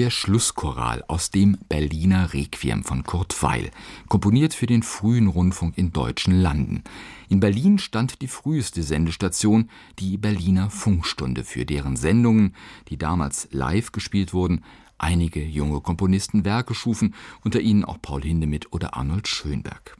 Der 0.03 0.09
Schlusschoral 0.09 1.01
aus 1.07 1.31
dem 1.31 1.57
Berliner 1.69 2.33
Requiem 2.33 2.83
von 2.83 3.03
Kurt 3.03 3.41
Weil, 3.41 3.71
komponiert 4.09 4.53
für 4.53 4.65
den 4.65 4.83
frühen 4.83 5.27
Rundfunk 5.27 5.77
in 5.77 5.93
deutschen 5.93 6.41
Landen. 6.41 6.83
In 7.29 7.39
Berlin 7.39 7.79
stand 7.79 8.21
die 8.21 8.27
früheste 8.27 8.83
Sendestation, 8.83 9.69
die 9.99 10.17
Berliner 10.17 10.69
Funkstunde, 10.69 11.45
für 11.45 11.65
deren 11.65 11.95
Sendungen, 11.95 12.53
die 12.89 12.97
damals 12.97 13.47
live 13.51 13.93
gespielt 13.93 14.33
wurden, 14.33 14.65
einige 14.97 15.41
junge 15.41 15.79
Komponisten 15.79 16.43
Werke 16.43 16.75
schufen, 16.75 17.15
unter 17.45 17.61
ihnen 17.61 17.85
auch 17.85 18.01
Paul 18.01 18.23
Hindemith 18.23 18.73
oder 18.73 18.97
Arnold 18.97 19.29
Schönberg. 19.29 19.95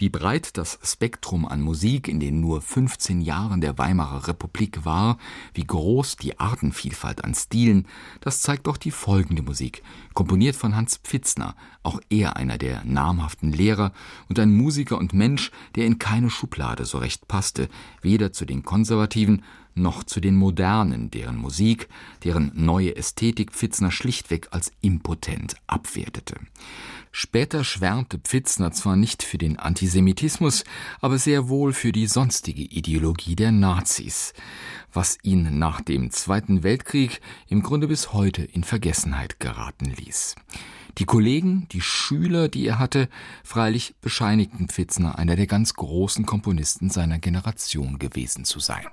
Wie 0.00 0.08
breit 0.08 0.56
das 0.56 0.78
Spektrum 0.82 1.44
an 1.44 1.60
Musik 1.60 2.08
in 2.08 2.20
den 2.20 2.40
nur 2.40 2.62
15 2.62 3.20
Jahren 3.20 3.60
der 3.60 3.76
Weimarer 3.76 4.28
Republik 4.28 4.86
war, 4.86 5.18
wie 5.52 5.66
groß 5.66 6.16
die 6.16 6.40
Artenvielfalt 6.40 7.22
an 7.22 7.34
Stilen, 7.34 7.86
das 8.22 8.40
zeigt 8.40 8.66
doch 8.66 8.78
die 8.78 8.92
folgende 8.92 9.42
Musik, 9.42 9.82
komponiert 10.14 10.56
von 10.56 10.74
Hans 10.74 10.96
Pfitzner, 10.96 11.54
auch 11.82 12.00
er 12.08 12.38
einer 12.38 12.56
der 12.56 12.82
namhaften 12.86 13.52
Lehrer 13.52 13.92
und 14.30 14.38
ein 14.38 14.56
Musiker 14.56 14.96
und 14.96 15.12
Mensch, 15.12 15.50
der 15.74 15.84
in 15.84 15.98
keine 15.98 16.30
Schublade 16.30 16.86
so 16.86 16.96
recht 16.96 17.28
passte, 17.28 17.68
weder 18.00 18.32
zu 18.32 18.46
den 18.46 18.62
Konservativen 18.62 19.42
noch 19.74 20.02
zu 20.02 20.20
den 20.20 20.34
Modernen, 20.34 21.10
deren 21.10 21.36
Musik, 21.36 21.88
deren 22.24 22.52
neue 22.54 22.96
Ästhetik 22.96 23.52
Pfitzner 23.52 23.90
schlichtweg 23.90 24.48
als 24.50 24.72
impotent 24.80 25.56
abwertete. 25.66 26.36
Später 27.12 27.64
schwärmte 27.64 28.18
Pfitzner 28.18 28.70
zwar 28.70 28.94
nicht 28.94 29.22
für 29.24 29.38
den 29.38 29.58
Antisemitismus, 29.58 30.64
aber 31.00 31.18
sehr 31.18 31.48
wohl 31.48 31.72
für 31.72 31.90
die 31.90 32.06
sonstige 32.06 32.62
Ideologie 32.62 33.34
der 33.34 33.50
Nazis, 33.50 34.32
was 34.92 35.18
ihn 35.22 35.58
nach 35.58 35.80
dem 35.80 36.12
Zweiten 36.12 36.62
Weltkrieg 36.62 37.20
im 37.48 37.62
Grunde 37.62 37.88
bis 37.88 38.12
heute 38.12 38.42
in 38.42 38.62
Vergessenheit 38.62 39.40
geraten 39.40 39.86
ließ. 39.86 40.36
Die 40.98 41.04
Kollegen, 41.04 41.66
die 41.72 41.80
Schüler, 41.80 42.48
die 42.48 42.66
er 42.66 42.78
hatte, 42.78 43.08
freilich 43.42 43.94
bescheinigten 44.00 44.68
Pfitzner 44.68 45.18
einer 45.18 45.34
der 45.34 45.46
ganz 45.46 45.74
großen 45.74 46.26
Komponisten 46.26 46.90
seiner 46.90 47.18
Generation 47.18 47.98
gewesen 47.98 48.44
zu 48.44 48.60
sein. 48.60 48.86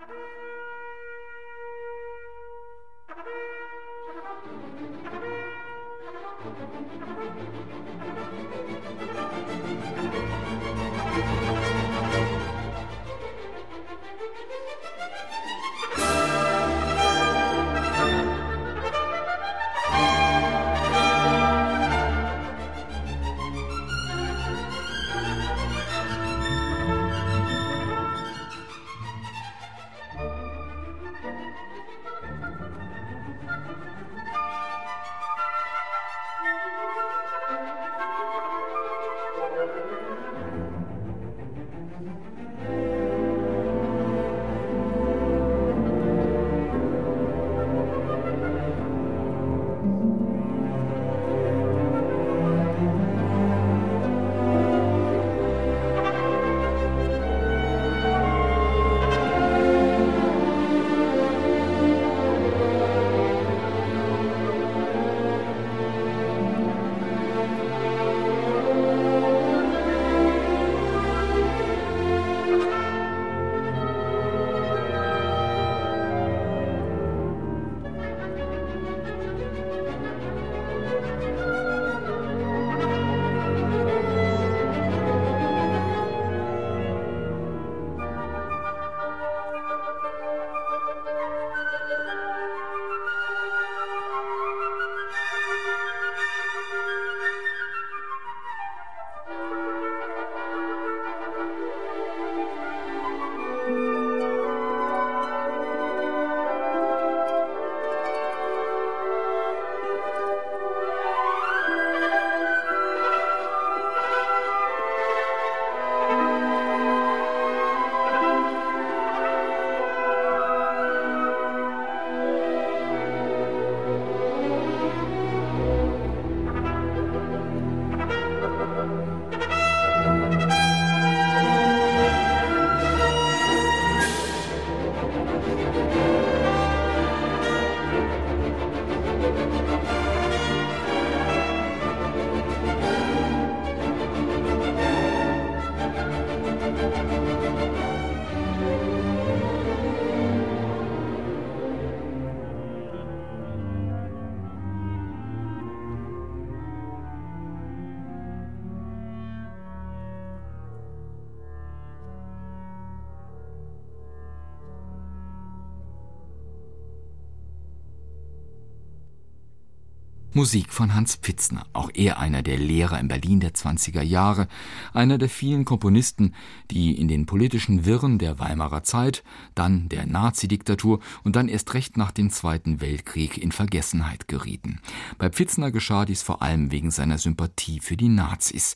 Musik 170.38 170.72
von 170.72 170.94
Hans 170.94 171.16
Pfitzner, 171.16 171.66
auch 171.74 171.90
er 171.96 172.20
einer 172.20 172.44
der 172.44 172.60
Lehrer 172.60 173.00
in 173.00 173.08
Berlin 173.08 173.40
der 173.40 173.56
20er 173.56 174.04
Jahre, 174.04 174.48
einer 174.94 175.18
der 175.18 175.30
vielen 175.30 175.66
Komponisten, 175.66 176.36
die 176.70 176.96
in 176.96 177.08
den 177.08 177.26
politischen 177.26 177.86
Wirren 177.86 178.20
der 178.20 178.38
Weimarer 178.38 178.84
Zeit, 178.84 179.24
dann 179.56 179.90
der 179.90 180.06
Nazidiktatur 180.06 181.00
und 181.24 181.36
dann 181.36 181.50
erst 181.50 181.74
recht 181.74 181.98
nach 181.98 182.12
dem 182.12 182.30
Zweiten 182.30 182.82
Weltkrieg 182.82 183.40
in 183.40 183.52
Vergessenheit 183.52 184.28
gerieten. 184.28 184.80
Bei 185.18 185.32
Pfitzner 185.32 185.72
geschah 185.72 186.06
dies 186.06 186.22
vor 186.22 186.44
allem 186.44 186.70
wegen 186.70 186.92
seiner 186.92 187.18
Sympathie 187.18 187.80
für 187.80 187.98
die 187.98 188.10
Nazis, 188.10 188.76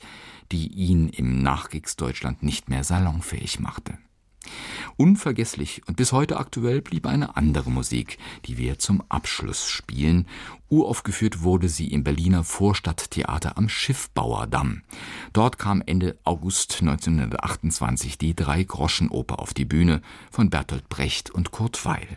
die 0.51 0.65
ihn 0.67 1.09
im 1.09 1.43
Nachkriegsdeutschland 1.43 2.41
nicht 2.41 2.69
mehr 2.69 2.83
salonfähig 2.83 3.59
machte. 3.59 3.99
Unvergesslich 4.97 5.81
und 5.87 5.97
bis 5.97 6.11
heute 6.11 6.37
aktuell 6.37 6.81
blieb 6.81 7.05
eine 7.05 7.35
andere 7.35 7.71
Musik, 7.71 8.17
die 8.45 8.57
wir 8.57 8.79
zum 8.79 9.03
Abschluss 9.09 9.67
spielen. 9.67 10.27
Uraufgeführt 10.69 11.43
wurde 11.43 11.69
sie 11.69 11.87
im 11.87 12.03
Berliner 12.03 12.43
Vorstadttheater 12.43 13.57
am 13.57 13.69
Schiffbauerdamm. 13.69 14.81
Dort 15.33 15.59
kam 15.59 15.81
Ende 15.85 16.17
August 16.23 16.81
1928 16.81 18.17
die 18.17 18.35
Drei-Groschen-Oper 18.35 19.39
auf 19.39 19.53
die 19.53 19.65
Bühne 19.65 20.01
von 20.29 20.49
Bertolt 20.49 20.87
Brecht 20.89 21.29
und 21.29 21.51
Kurt 21.51 21.85
Weil. 21.85 22.07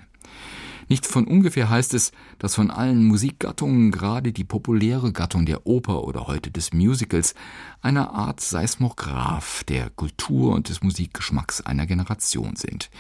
Nicht 0.89 1.07
von 1.07 1.27
ungefähr 1.27 1.71
heißt 1.71 1.95
es, 1.95 2.13
dass 2.39 2.55
von 2.55 2.71
allen 2.71 3.05
Musikgattungen 3.05 3.91
gerade 3.91 4.33
die 4.33 4.45
populäre 4.45 5.13
Gattung 5.13 5.47
der 5.47 5.67
Oper 5.67 6.05
oder 6.05 6.27
heute 6.27 6.51
des 6.51 6.73
Musicals 6.73 7.35
eine 7.81 8.11
Art 8.11 8.41
Seismograph 8.41 9.65
der 9.65 9.91
Kultur 9.91 10.55
und 10.55 10.69
des 10.69 10.83
Musikgeschmacks 10.83 11.61
einer 11.61 11.87
Generation 11.87 12.57
sind. 12.57 12.91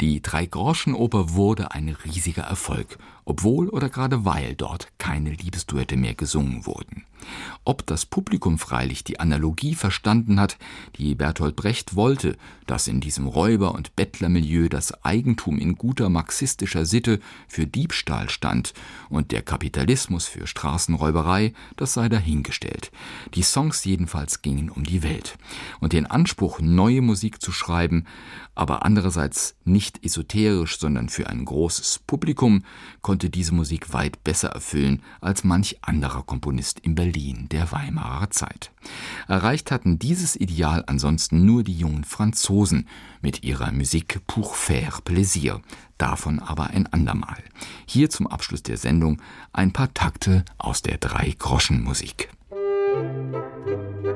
Die 0.00 0.22
Drei-Groschen-Oper 0.22 1.34
wurde 1.34 1.72
ein 1.72 1.88
riesiger 2.04 2.42
Erfolg 2.42 2.98
obwohl 3.24 3.68
oder 3.68 3.88
gerade 3.88 4.24
weil 4.24 4.54
dort 4.54 4.88
keine 4.98 5.30
Liebesduette 5.30 5.96
mehr 5.96 6.14
gesungen 6.14 6.66
wurden. 6.66 7.04
Ob 7.64 7.86
das 7.86 8.06
Publikum 8.06 8.58
freilich 8.58 9.04
die 9.04 9.20
Analogie 9.20 9.74
verstanden 9.74 10.40
hat, 10.40 10.58
die 10.96 11.14
Bertolt 11.14 11.54
Brecht 11.54 11.94
wollte, 11.94 12.36
dass 12.66 12.88
in 12.88 13.00
diesem 13.00 13.26
Räuber- 13.26 13.74
und 13.74 13.94
Bettlermilieu 13.94 14.68
das 14.68 15.04
Eigentum 15.04 15.58
in 15.58 15.76
guter 15.76 16.08
marxistischer 16.08 16.84
Sitte 16.84 17.20
für 17.46 17.66
Diebstahl 17.66 18.28
stand 18.28 18.74
und 19.08 19.30
der 19.30 19.42
Kapitalismus 19.42 20.26
für 20.26 20.46
Straßenräuberei, 20.46 21.52
das 21.76 21.94
sei 21.94 22.08
dahingestellt. 22.08 22.90
Die 23.34 23.42
Songs 23.42 23.84
jedenfalls 23.84 24.42
gingen 24.42 24.68
um 24.70 24.84
die 24.84 25.02
Welt. 25.02 25.38
Und 25.80 25.92
den 25.92 26.06
Anspruch, 26.06 26.60
neue 26.60 27.02
Musik 27.02 27.40
zu 27.40 27.52
schreiben, 27.52 28.06
aber 28.54 28.84
andererseits 28.84 29.54
nicht 29.64 30.04
esoterisch, 30.04 30.78
sondern 30.78 31.08
für 31.08 31.28
ein 31.28 31.44
großes 31.44 32.00
Publikum, 32.06 32.64
konnte 33.00 33.30
diese 33.30 33.54
Musik 33.54 33.92
weit 33.92 34.22
besser 34.24 34.50
erfüllen 34.50 35.02
als 35.20 35.44
manch 35.44 35.78
anderer 35.82 36.22
Komponist 36.22 36.80
in 36.80 36.94
Berlin 36.94 37.48
der 37.50 37.72
Weimarer 37.72 38.30
Zeit. 38.30 38.72
Erreicht 39.28 39.70
hatten 39.70 39.98
dieses 39.98 40.36
Ideal 40.36 40.84
ansonsten 40.86 41.46
nur 41.46 41.62
die 41.62 41.76
jungen 41.76 42.04
Franzosen 42.04 42.88
mit 43.20 43.42
ihrer 43.44 43.72
Musik 43.72 44.20
pour 44.26 44.54
faire 44.56 45.00
plaisir, 45.02 45.62
davon 45.98 46.38
aber 46.40 46.68
ein 46.70 46.86
andermal. 46.88 47.42
Hier 47.86 48.10
zum 48.10 48.26
Abschluss 48.26 48.62
der 48.62 48.76
Sendung 48.76 49.22
ein 49.52 49.72
paar 49.72 49.94
Takte 49.94 50.44
aus 50.58 50.82
der 50.82 50.98
Drei-Groschen-Musik. 50.98 52.28
Musik 52.52 54.11